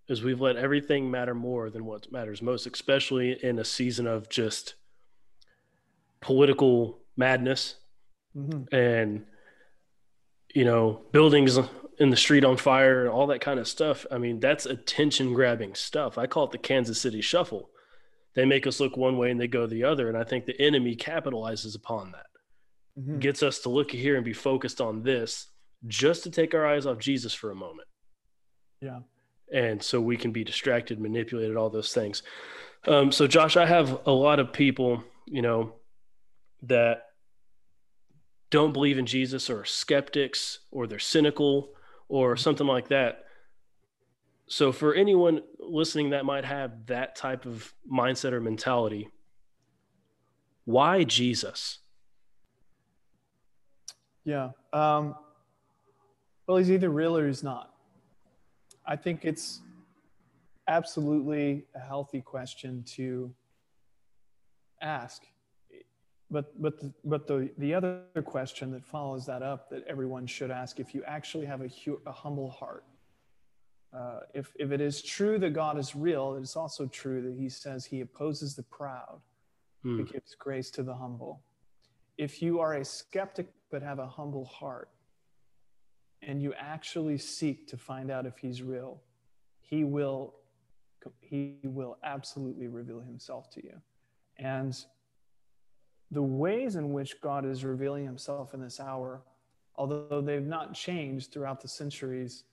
[0.08, 4.28] Is we've let everything matter more than what matters most, especially in a season of
[4.28, 4.74] just
[6.20, 7.76] political madness
[8.36, 8.74] mm-hmm.
[8.74, 9.24] and
[10.54, 11.58] you know buildings
[12.00, 14.06] in the street on fire and all that kind of stuff.
[14.10, 16.16] I mean, that's attention grabbing stuff.
[16.16, 17.68] I call it the Kansas City shuffle.
[18.34, 20.08] They make us look one way and they go the other.
[20.08, 22.26] And I think the enemy capitalizes upon that,
[22.98, 23.18] mm-hmm.
[23.18, 25.48] gets us to look here and be focused on this
[25.86, 27.88] just to take our eyes off Jesus for a moment.
[28.80, 29.00] Yeah.
[29.52, 32.22] And so we can be distracted, manipulated, all those things.
[32.86, 35.74] Um, so, Josh, I have a lot of people, you know,
[36.62, 37.06] that
[38.50, 41.70] don't believe in Jesus or skeptics or they're cynical
[42.08, 43.24] or something like that.
[44.48, 49.08] So, for anyone listening that might have that type of mindset or mentality,
[50.64, 51.78] why Jesus?
[54.24, 54.50] Yeah.
[54.72, 55.14] Um,
[56.46, 57.72] well, he's either real or he's not.
[58.84, 59.60] I think it's
[60.66, 63.32] absolutely a healthy question to
[64.82, 65.22] ask
[66.30, 70.50] but but the, but the the other question that follows that up that everyone should
[70.50, 71.70] ask if you actually have a,
[72.06, 72.84] a humble heart
[73.92, 77.48] uh, if if it is true that God is real it's also true that he
[77.48, 79.20] says he opposes the proud
[79.84, 79.98] mm.
[79.98, 81.42] but gives grace to the humble
[82.16, 84.90] if you are a skeptic but have a humble heart
[86.22, 89.02] and you actually seek to find out if he's real
[89.60, 90.34] he will
[91.20, 93.74] he will absolutely reveal himself to you
[94.38, 94.84] and
[96.10, 99.22] the ways in which God is revealing himself in this hour,
[99.76, 102.44] although they've not changed throughout the centuries,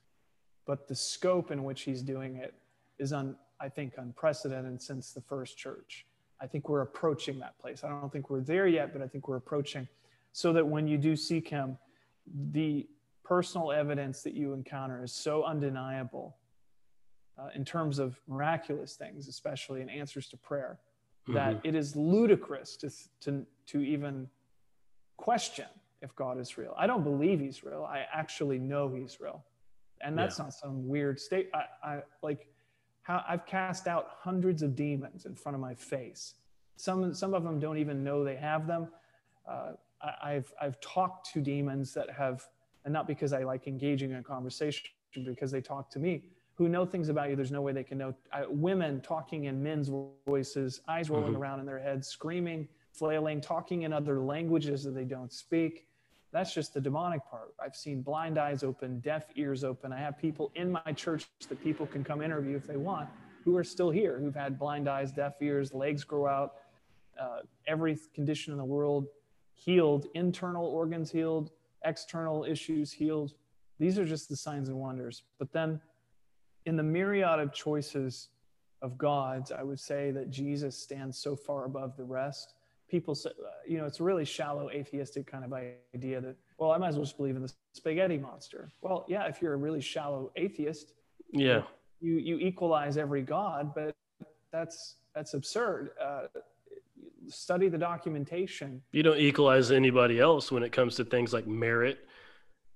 [0.66, 2.54] but the scope in which he's doing it
[2.98, 6.06] is, un, I think, unprecedented since the first church.
[6.40, 7.82] I think we're approaching that place.
[7.82, 9.88] I don't think we're there yet, but I think we're approaching
[10.32, 11.76] so that when you do seek him,
[12.52, 12.86] the
[13.24, 16.36] personal evidence that you encounter is so undeniable
[17.38, 20.78] uh, in terms of miraculous things, especially in answers to prayer,
[21.28, 21.34] Mm-hmm.
[21.34, 24.28] that it is ludicrous to, to, to even
[25.18, 25.66] question
[26.00, 26.74] if God is real.
[26.78, 27.84] I don't believe he's real.
[27.84, 29.44] I actually know he's real.
[30.00, 31.50] And that's not some weird state.
[31.52, 32.46] I, I like
[33.02, 36.34] how I've cast out hundreds of demons in front of my face.
[36.76, 38.88] Some, some of them don't even know they have them.
[39.46, 42.46] Uh, I, I've, I've talked to demons that have,
[42.84, 44.86] and not because I like engaging in conversation,
[45.26, 46.22] because they talk to me,
[46.58, 47.36] who know things about you.
[47.36, 48.12] There's no way they can know.
[48.32, 49.88] I, women talking in men's
[50.26, 51.38] voices, eyes rolling Mhm.
[51.38, 55.86] around in their heads, screaming, flailing, talking in other languages that they don't speak.
[56.32, 57.54] That's just the demonic part.
[57.60, 59.92] I've seen blind eyes open, deaf ears open.
[59.92, 63.08] I have people in my church that people can come interview if they want,
[63.44, 66.56] who are still here, who've had blind eyes, deaf ears, legs grow out,
[67.18, 69.06] uh, every condition in the world
[69.54, 71.52] healed, internal organs healed,
[71.84, 73.34] external issues healed.
[73.78, 75.22] These are just the signs and wonders.
[75.38, 75.80] But then,
[76.68, 78.28] in the myriad of choices
[78.82, 82.54] of gods, I would say that Jesus stands so far above the rest.
[82.90, 83.30] People say,
[83.66, 85.52] you know, it's a really shallow atheistic kind of
[85.94, 88.70] idea that, well, I might as well just believe in the spaghetti monster.
[88.82, 90.92] Well, yeah, if you're a really shallow atheist,
[91.32, 91.62] Yeah.
[92.00, 93.94] you you equalize every god, but
[94.52, 95.90] that's that's absurd.
[96.00, 96.26] Uh,
[97.28, 98.82] study the documentation.
[98.92, 101.98] You don't equalize anybody else when it comes to things like merit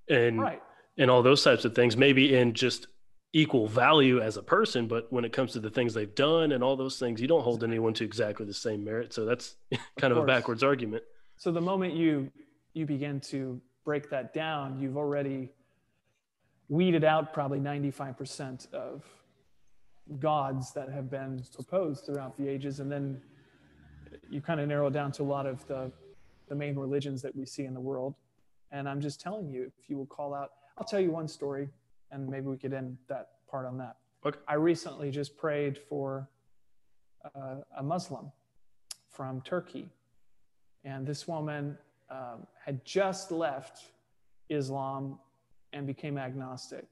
[0.09, 0.63] and Right.
[0.99, 1.97] and all those types of things.
[1.97, 2.87] Maybe in just
[3.33, 6.63] equal value as a person, but when it comes to the things they've done and
[6.63, 9.13] all those things, you don't hold anyone to exactly the same merit.
[9.13, 9.57] So that's
[9.99, 11.03] kind of, a backwards argument.
[11.37, 12.31] So the moment you
[12.75, 15.51] you begin to break that down, you've already
[16.69, 19.05] weeded out probably 95% of
[20.19, 22.81] gods that have been proposed throughout the ages.
[22.81, 23.21] And then
[24.31, 25.93] you kind of narrow down to a lot of the,
[26.49, 28.15] the main religions that we see in the world.
[28.71, 31.69] And I'm just telling you, if you will call out, I'll tell you one story
[32.13, 33.97] and maybe we could end that part on that.
[34.25, 34.39] Okay.
[34.47, 36.29] I recently just prayed for
[37.35, 38.31] uh, a Muslim
[39.09, 39.89] from Turkey.
[40.85, 41.77] And this woman
[42.11, 43.85] um, had just left
[44.49, 45.19] Islam
[45.73, 46.87] and became agnostic.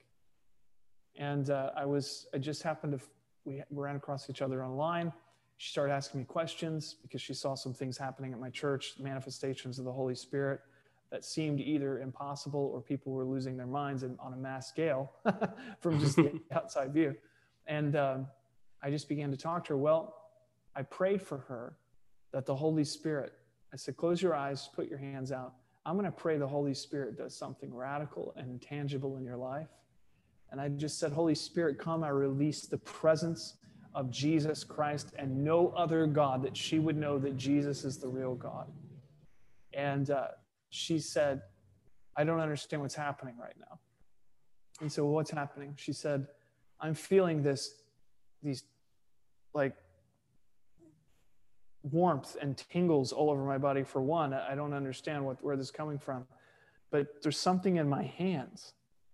[1.16, 3.04] And uh, I was, I just happened to,
[3.44, 5.12] we ran across each other online.
[5.58, 9.78] She started asking me questions because she saw some things happening at my church, manifestations
[9.78, 10.60] of the Holy Spirit
[11.10, 15.12] that seemed either impossible or people were losing their minds in, on a mass scale
[15.80, 17.14] from just the outside view.
[17.66, 18.26] And um,
[18.82, 19.76] I just began to talk to her.
[19.76, 20.14] Well,
[20.76, 21.76] I prayed for her
[22.32, 23.32] that the Holy Spirit,
[23.72, 25.54] I said, close your eyes, put your hands out.
[25.84, 29.68] I'm going to pray the Holy Spirit does something radical and tangible in your life.
[30.52, 32.04] And I just said, Holy Spirit, come.
[32.04, 33.56] I release the presence
[33.94, 38.08] of Jesus Christ and no other God that she would know that Jesus is the
[38.08, 38.70] real God.
[39.72, 40.28] And uh,
[40.70, 41.42] she said,
[42.16, 43.78] I don't understand what's happening right now.
[44.80, 45.74] And so, what's happening?
[45.76, 46.26] She said,
[46.80, 47.74] I'm feeling this,
[48.42, 48.64] these
[49.52, 49.74] like
[51.82, 54.32] warmth and tingles all over my body for one.
[54.32, 56.26] I don't understand what, where this is coming from.
[56.90, 58.72] But there's something in my hands.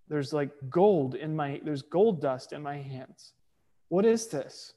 [0.09, 3.33] There's like gold in my, there's gold dust in my hands.
[3.89, 4.75] What is this?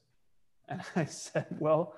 [0.68, 1.94] And I said, Well,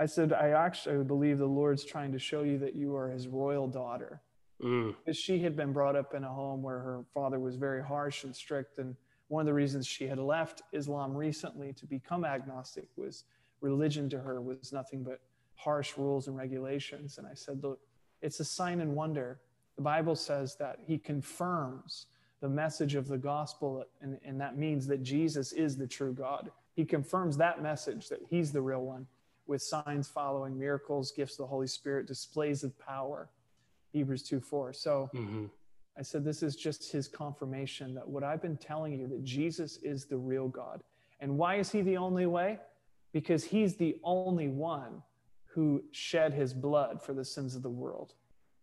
[0.00, 3.28] I said, I actually believe the Lord's trying to show you that you are his
[3.28, 4.22] royal daughter.
[4.62, 7.82] Mm, Because she had been brought up in a home where her father was very
[7.82, 8.78] harsh and strict.
[8.78, 8.96] And
[9.28, 13.24] one of the reasons she had left Islam recently to become agnostic was
[13.60, 15.20] religion to her was nothing but
[15.54, 17.18] harsh rules and regulations.
[17.18, 17.80] And I said, Look,
[18.22, 19.38] it's a sign and wonder.
[19.76, 22.06] The Bible says that he confirms
[22.40, 26.50] the message of the gospel, and, and that means that Jesus is the true God.
[26.74, 29.06] He confirms that message that he's the real one
[29.50, 33.28] with signs following, miracles, gifts of the Holy Spirit, displays of power.
[33.92, 34.72] Hebrews 2 4.
[34.72, 35.46] So hmm
[35.98, 39.76] I said, This is just his confirmation that what I've been telling you, that Jesus
[39.82, 40.82] is the real God.
[41.18, 42.60] And why is he the only way?
[43.12, 45.02] Because he's the only one
[45.46, 48.14] who shed his blood for the sins of the world.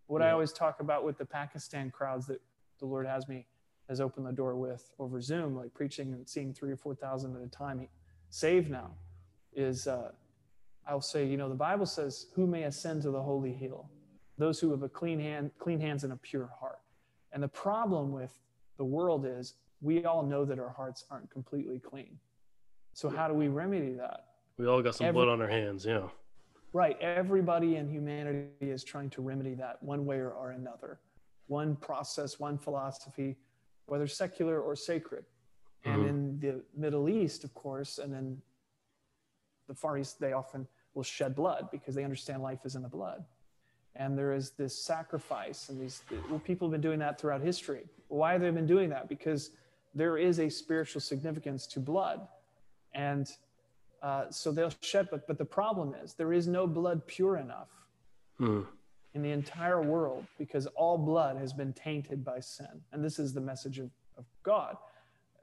[0.08, 2.42] What I always talk about with the Pakistan crowds that
[2.80, 3.46] the Lord has me,
[3.90, 7.42] has opened the door with over Zoom, like preaching and seeing three or 4,000 at
[7.42, 7.86] a time,
[8.30, 8.92] saved now,
[9.54, 10.12] is uh,
[10.88, 13.90] I'll say, you know, the Bible says, Who may ascend to the holy hill?
[14.38, 16.80] Those who have a clean hand, clean hands and a pure heart.
[17.34, 18.32] And the problem with
[18.78, 22.18] the world is we all know that our hearts aren't completely clean.
[22.94, 24.26] So how do we remedy that?
[24.58, 25.86] We all got some Every- blood on our hands.
[25.86, 26.08] Yeah.
[26.74, 27.00] Right.
[27.00, 31.00] Everybody in humanity is trying to remedy that one way or, or another.
[31.48, 33.38] One process, one philosophy,
[33.86, 35.26] whether secular or sacred.
[35.86, 36.10] And Mhm.
[36.10, 38.42] in the Middle East, of course, and in
[39.68, 40.68] the Far East, they often
[40.98, 43.24] will shed blood because they understand life is in the blood.
[43.96, 47.86] And there is this sacrifice, and these well, people have been doing that throughout history.
[48.10, 49.08] Why have they been doing that?
[49.08, 49.52] Because
[49.96, 52.28] there is a spiritual significance to blood.
[52.94, 53.32] And
[54.04, 57.70] uh, so they'll shed, but, but the problem is there is no blood pure enough
[58.38, 58.62] Hmm.
[59.16, 62.82] in the entire world because all blood has been tainted by sin.
[62.92, 64.78] And this is the message of, of God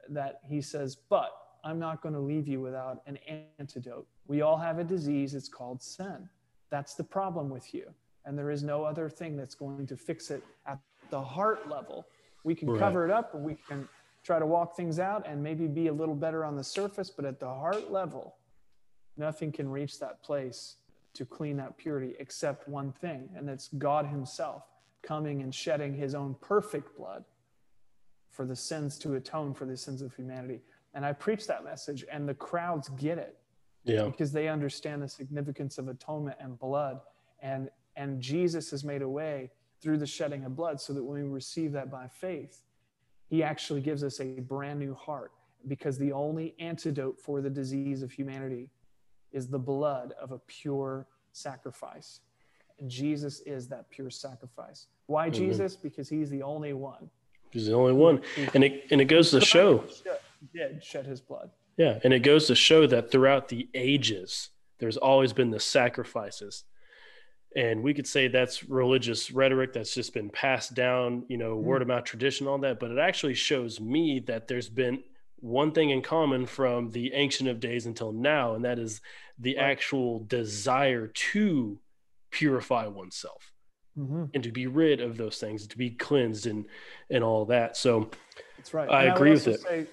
[0.07, 1.31] that he says, But
[1.65, 3.17] I'm not going to leave you without an
[3.59, 4.07] antidote.
[4.27, 6.29] We all have a disease, it's called sin.
[6.69, 7.91] That's the problem with you.
[8.23, 12.05] And there is no other thing that's going to fix it at the heart level.
[12.43, 12.79] We can Right.
[12.79, 13.89] cover it up or we can
[14.23, 17.25] try to walk things out and maybe be a little better on the surface, but
[17.25, 18.35] at the heart level,
[19.17, 20.77] nothing can reach that place
[21.13, 24.63] to clean that purity except one thing, and it's God Himself
[25.01, 27.23] coming and shedding His own perfect blood
[28.31, 30.61] for the sins to atone for the sins of humanity.
[30.95, 33.37] And I preach that message, and the crowds get it
[33.83, 34.05] Yeah.
[34.05, 37.01] because they understand the significance of atonement and blood.
[37.41, 41.21] And, and Jesus has made a way through the shedding of blood so that when
[41.21, 42.63] we receive that by faith,
[43.27, 45.31] He actually gives us a brand new heart
[45.67, 48.69] because the only antidote for the disease of humanity
[49.33, 52.21] is the blood of a pure sacrifice.
[52.79, 54.87] And Jesus is that pure sacrifice.
[55.07, 55.75] Why Jesus?
[55.75, 57.09] Because He's the only one.
[57.51, 58.21] He's the only one.
[58.53, 59.83] And it and it goes to show.
[60.53, 61.49] Did shed His blood.
[61.77, 66.63] Yeah, and it goes to show that throughout the ages, there's always been the sacrifices.
[67.55, 71.81] And we could say that's religious rhetoric that's just been passed down, you know, word
[71.81, 72.79] of mouth tradition, all that.
[72.79, 75.03] But it actually shows me that there's been
[75.39, 78.99] one thing in common from the ancient of days until now, and that is
[79.39, 79.63] the Right.
[79.71, 81.79] actual desire to
[82.31, 83.51] purify oneself
[83.97, 84.25] Mm-hmm.
[84.33, 86.65] and to be rid of those things, to be cleansed and
[87.09, 87.77] and all that.
[87.77, 88.09] So
[88.57, 88.89] That's right.
[88.89, 89.61] I agree with it.
[89.61, 89.87] Say,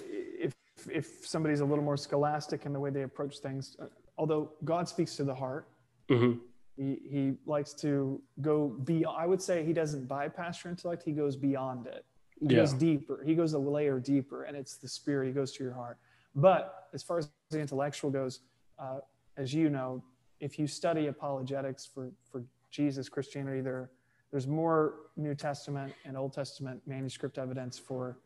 [0.00, 0.54] if
[0.90, 3.86] if somebody's a little more scholastic in the way they approach things, uh,
[4.18, 5.68] although God speaks to the heart,
[6.08, 6.40] mhm,
[6.76, 9.04] he he likes to go be.
[9.04, 11.02] I would say he doesn't bypass your intellect.
[11.02, 12.04] He goes beyond it.
[12.40, 13.22] He yeah, goes deeper.
[13.24, 15.28] He goes a layer deeper, and it's the spirit.
[15.28, 15.98] He goes to your heart.
[16.34, 18.40] But as far as the intellectual goes,
[18.78, 18.98] uh,
[19.36, 20.02] as you know,
[20.40, 23.90] if you study apologetics for for Jesus Christianity, there
[24.30, 28.18] there's more New Testament and Old Testament manuscript evidence for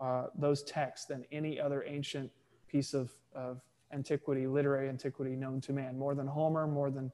[0.00, 2.30] uh, those texts than any other ancient
[2.68, 3.60] piece of, of
[3.92, 5.98] antiquity, literary antiquity known to man.
[5.98, 7.12] More than Homer, more than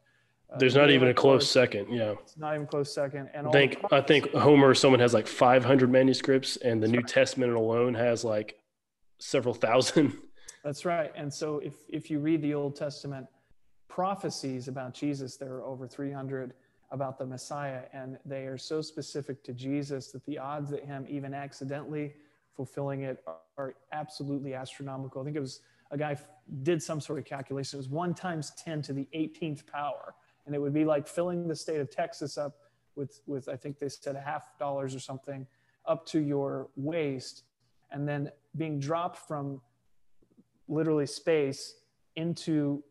[0.53, 1.93] uh, there's not even a close second.
[1.93, 2.14] Yeah.
[2.22, 3.30] It's not even close second.
[3.34, 7.53] And I think I think Homer someone has like 500 manuscripts, and the New Testament
[7.53, 8.57] alone has like
[9.18, 10.16] several thousand.
[10.64, 11.12] That's right.
[11.14, 13.26] And so if, if you read the Old Testament
[13.89, 16.55] prophecies about Jesus, there are over 300
[16.91, 21.07] about the Messiah, and they are so specific to Jesus that the odds that him
[21.09, 22.14] even accidentally
[22.57, 23.22] fulfilling it
[23.57, 25.20] are, absolutely astronomical.
[25.20, 26.16] I think it was a guy
[26.62, 27.76] did some sort of calculation.
[27.76, 30.14] It was one times 10 to the 18th power.
[30.44, 32.57] And it would be like filling the state of Texas up
[32.94, 35.46] with, with I think they said half dollars or something
[35.86, 37.44] up to your waist,
[37.92, 39.61] and then being dropped from
[40.68, 41.76] literally space
[42.16, 42.82] into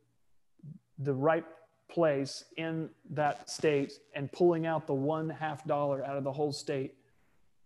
[1.00, 1.46] the right
[1.90, 6.54] place in that state and pulling out the one half dollar out of the whole
[6.54, 6.96] state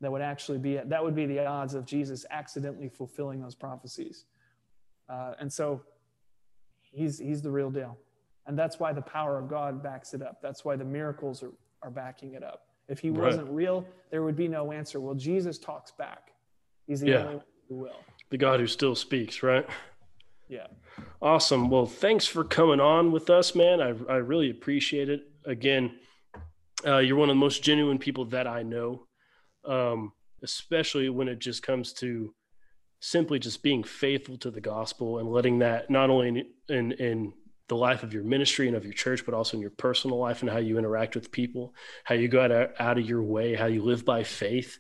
[0.02, 0.78] that would actually be.
[0.78, 4.26] That would be the odds of Jesus accidentally fulfilling those prophecies.
[5.10, 5.82] Uh, and so
[6.82, 7.98] he's, he's the real deal.
[8.46, 10.42] And that's why the power of God backs it up.
[10.42, 11.52] That's why the miracles are,
[11.84, 12.64] are backing it up.
[12.88, 13.26] If he Right.
[13.28, 15.00] wasn't real, there would be no answer.
[15.00, 16.32] Well, Jesus talks back.
[16.88, 17.24] He's the Yeah.
[17.24, 18.06] only one who will.
[18.30, 19.68] The God who still speaks, right?
[20.48, 20.68] Yeah.
[21.22, 21.70] Awesome.
[21.70, 23.82] Well, thanks for coming on with us, man.
[23.82, 25.28] I, I really appreciate it.
[25.46, 26.00] Again,
[26.86, 29.06] uh, you're one of the most genuine people that I know,
[29.66, 30.12] um,
[30.44, 32.34] especially when it just comes to
[33.00, 37.34] simply just being faithful to the gospel and letting that not only in, in, in
[37.70, 40.42] the life of your ministry and of your church, but also in your personal life
[40.42, 43.68] and how you interact with people, how you go out, out of your way, how
[43.68, 44.80] you live by faith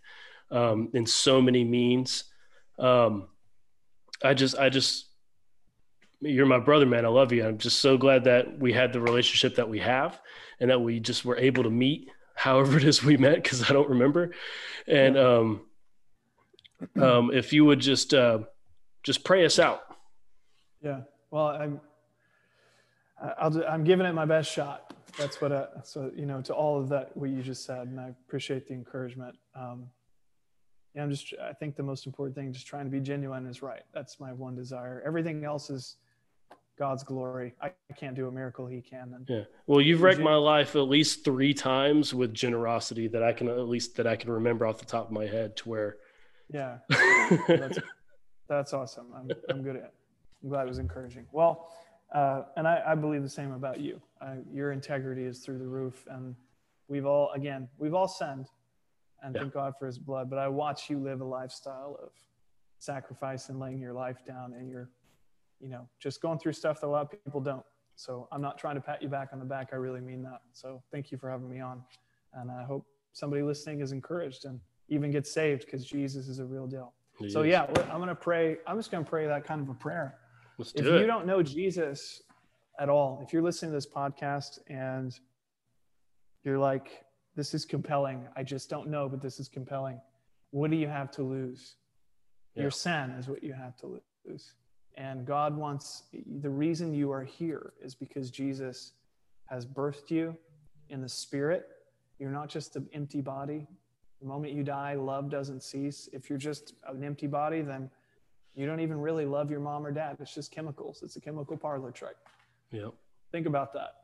[0.51, 2.25] um, in so many means.
[2.77, 3.27] Um,
[4.23, 5.05] I just, I just,
[6.19, 7.05] you're my brother, man.
[7.05, 7.45] I love you.
[7.45, 10.19] I'm just so glad that we had the relationship that we have
[10.59, 12.09] and that we just were able to meet
[12.39, 14.31] however it is we met, because I don't remember.
[14.87, 15.61] And um,
[16.95, 18.39] um, if you would just uh,
[19.03, 19.81] just pray us out.
[20.81, 21.01] Yeah.
[21.31, 21.81] Well, I'm,
[23.37, 24.93] I'll, do- I'm giving it my best shot.
[25.17, 27.99] That's what, I, so, you know, to all of that, what you just said, and
[27.99, 29.35] I appreciate the encouragement.
[29.53, 29.87] Um,
[30.95, 33.61] yeah, I'm just, I think the most important thing, just trying to be genuine is
[33.61, 33.83] right.
[33.93, 35.03] That's my one desire.
[35.05, 35.97] Everything else is
[36.79, 37.53] God's glory.
[37.61, 38.65] I can't do a miracle.
[38.65, 39.13] He can.
[39.13, 39.43] And Yeah.
[39.67, 43.67] Well, you've wrecked my life at least three times with generosity that I can at
[43.67, 45.97] least that I can remember off the top of my head to where.
[46.49, 46.77] yeah,
[47.47, 47.77] that's,
[48.47, 49.07] that's awesome.
[49.13, 49.93] I'm, I'm good at it.
[50.41, 51.25] I'm glad it was encouraging.
[51.33, 51.69] Well,
[52.15, 54.01] uh, and I, I believe the same about you.
[54.21, 56.33] Uh, your integrity is through the roof, and
[56.87, 58.47] we've all, again, we've all sinned,
[59.21, 59.41] and Yeah.
[59.41, 60.29] thank God for His blood.
[60.29, 62.11] But I watch you live a lifestyle of
[62.79, 64.89] sacrifice and laying your life down, and you're
[65.59, 67.63] you know, just going through stuff that a lot of people don't.
[67.95, 69.69] So I'm not trying to pat you back on the back.
[69.73, 70.41] I really mean that.
[70.53, 71.83] So thank you for having me on.
[72.33, 76.45] And I hope somebody listening is encouraged and even gets saved because Jesus is a
[76.45, 76.93] real deal.
[77.17, 77.49] He so is.
[77.49, 78.57] yeah, I'm going to pray.
[78.65, 80.15] I'm just going to pray that kind of a prayer.
[80.57, 82.21] Let's if do you don't know Jesus
[82.79, 85.17] at all, if you're listening to this podcast and
[86.43, 87.03] you're like,
[87.35, 88.25] this is compelling.
[88.35, 89.99] I just don't know, but this is compelling.
[90.51, 91.75] What do you have to lose?
[92.55, 92.63] Yeah.
[92.63, 94.53] Your sin is what you have to lose.
[94.97, 96.03] And God wants
[96.41, 98.93] the reason you are here is because Jesus
[99.45, 100.35] has birthed you
[100.89, 101.67] in the spirit.
[102.19, 103.67] You're not just an empty body.
[104.21, 106.09] The moment you die, love doesn't cease.
[106.11, 107.89] If you're just an empty body, then
[108.55, 110.17] you don't even really love your mom or dad.
[110.19, 111.01] It's just chemicals.
[111.01, 112.17] It's a chemical parlor trick.
[112.71, 112.89] Yeah.
[113.31, 113.95] Think about that.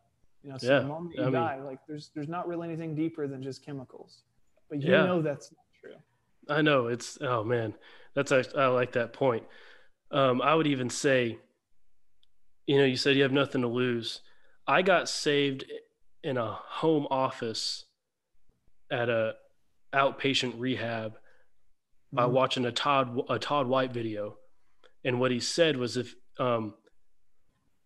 [0.44, 0.80] You know, so yeah.
[0.80, 3.66] the moment you I die, mean, like there's there's not really anything deeper than just
[3.66, 4.22] chemicals.
[4.70, 5.06] But you yeah.
[5.06, 5.96] know that's not true.
[6.48, 7.74] I know it's oh man,
[8.14, 9.44] that's I, I like that point.
[10.12, 11.40] Um, I would even say,
[12.68, 14.22] you know, you said you have nothing to lose.
[14.68, 15.66] I got saved
[16.24, 17.86] in a home office
[18.92, 19.34] at a
[19.94, 22.18] outpatient rehab mm-hmm.
[22.18, 24.38] by watching a Todd a Todd White video,
[25.04, 26.74] and what he said was if um,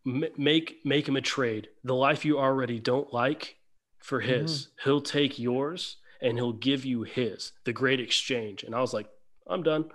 [0.06, 1.70] make make him a trade.
[1.84, 3.58] The life you already don't like
[4.00, 4.90] for his, mm-hmm.
[4.90, 7.52] he'll take yours and he'll give you his.
[7.66, 8.64] The great exchange.
[8.64, 9.08] And I was like,
[9.48, 9.90] I'm done.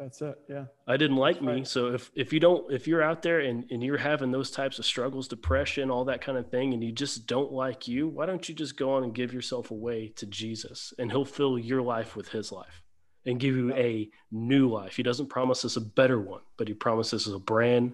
[0.00, 0.38] That's it.
[0.48, 0.64] Yeah.
[0.88, 1.52] I didn't like That's me.
[1.52, 1.68] Right.
[1.68, 4.78] So if if you don't if you're out there and, and you're having those types
[4.78, 8.24] of struggles, depression, all that kind of thing, and you just don't like you, why
[8.24, 11.82] don't you just go on and give yourself away to Jesus and he'll fill your
[11.82, 12.82] life with his life
[13.26, 14.96] and give you a new life.
[14.96, 17.92] He doesn't promise us a better one, but he promises us a brand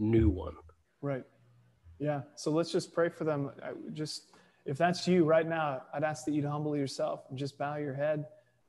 [0.00, 0.54] new one.
[1.00, 1.22] Right.
[2.00, 2.22] Yeah.
[2.34, 3.52] So let's just pray for them.
[3.62, 4.32] I just,
[4.64, 7.94] if that's you right now, I'd ask that you'd humble yourself and just bow your
[7.94, 8.26] head,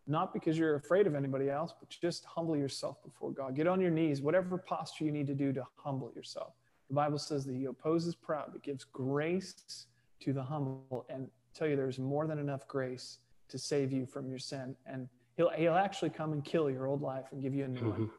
[0.07, 3.55] not because you're afraid of anybody else, but just humble yourself before God.
[3.55, 6.53] Get on your knees, whatever posture you need to do to humble yourself.
[6.87, 9.87] The Bible says that He opposes proud, but gives grace
[10.21, 11.05] to the humble.
[11.09, 14.75] And tell you, there's more than enough grace to save you from your sin.
[14.85, 17.79] And He'll, he'll actually come and kill your old life and give you a new
[17.79, 17.89] mm-hmm.
[17.89, 18.09] one.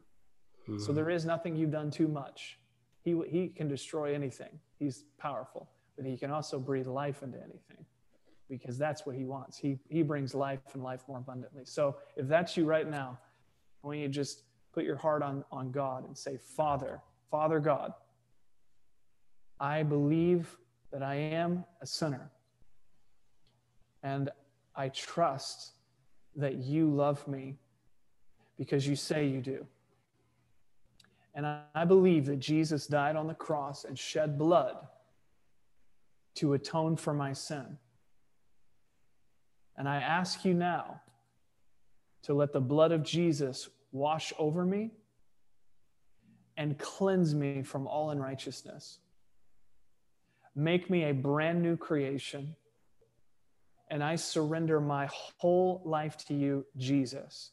[0.68, 0.78] Mm-hmm.
[0.78, 2.59] So there is nothing you've done too much.
[3.03, 4.61] He, he can destroy anything.
[4.78, 7.84] He's powerful, but he can also breathe life into anything
[8.49, 9.59] because that's what he wants.
[9.59, 11.64] He, he brings life and life more abundantly.
[11.64, 13.18] So if that's you right now,
[13.82, 14.42] I want you to just
[14.72, 17.92] put your heart on, on God and say, Father, Father God,
[19.61, 20.57] I believe
[20.92, 22.30] that I am a sinner.
[24.03, 24.30] And
[24.74, 25.72] I trust
[26.36, 27.57] that you love me
[28.57, 29.66] because you say you do.
[31.34, 34.76] And I believe that Jesus died on the cross and shed blood
[36.36, 37.78] to atone for my sin.
[39.79, 41.01] And I ask you now
[42.24, 44.91] to let the blood of Jesus wash over me
[46.57, 48.99] and cleanse me from all unrighteousness.
[50.57, 52.57] Make me a brand new creation.
[53.89, 55.09] And I surrender my
[55.39, 57.53] whole life to you, Jesus.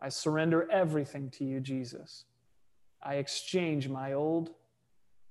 [0.00, 2.24] I surrender everything to you, Jesus.
[3.02, 4.50] I exchange my old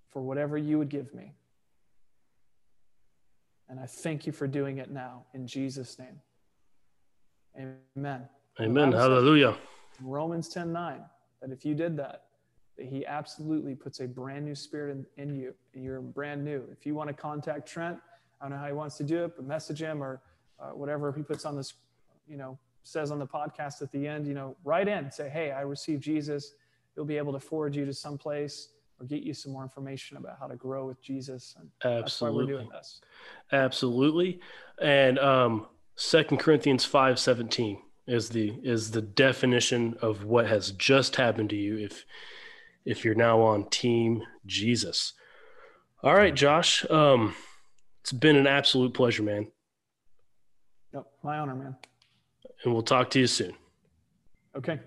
[0.10, 1.34] for whatever you would give me.
[3.72, 6.20] And I thank you for doing it now in Jesus' name.
[7.58, 8.28] Amen.
[8.60, 8.92] Amen.
[8.92, 9.58] Hallelujah.
[10.02, 11.00] Romans 10 9,
[11.42, 12.26] that if you did that,
[12.78, 15.56] that he absolutely puts a brand new spirit in, in you.
[15.74, 16.64] You're brand new.
[16.72, 17.98] If you want to contact Trent,
[18.40, 20.22] I don't know how he wants to do it, but message him or
[20.60, 21.74] uh, whatever he puts on this,
[22.28, 25.52] you know, says on the podcast at the end, you know, write in, say, hey,
[25.52, 26.54] I received Jesus
[26.96, 28.70] he'll be able to forward you to some place
[29.02, 31.56] or get you some more information about how to grow with Jesus.
[31.60, 32.02] And Absolutely.
[32.02, 33.02] that's why we're doing this.
[33.52, 34.40] Absolutely.
[34.80, 41.16] And um, Second Corinthians five seventeen is the is the definition of what has just
[41.16, 42.06] happened to you if
[42.86, 45.14] if you're now on Team Jesus.
[46.04, 46.90] All right, Josh.
[46.90, 47.36] Um,
[48.02, 49.52] it's been an absolute pleasure, man.
[50.94, 51.76] Yep, my honor, man.
[52.64, 53.54] And we'll talk to you soon.
[54.56, 54.80] Okay.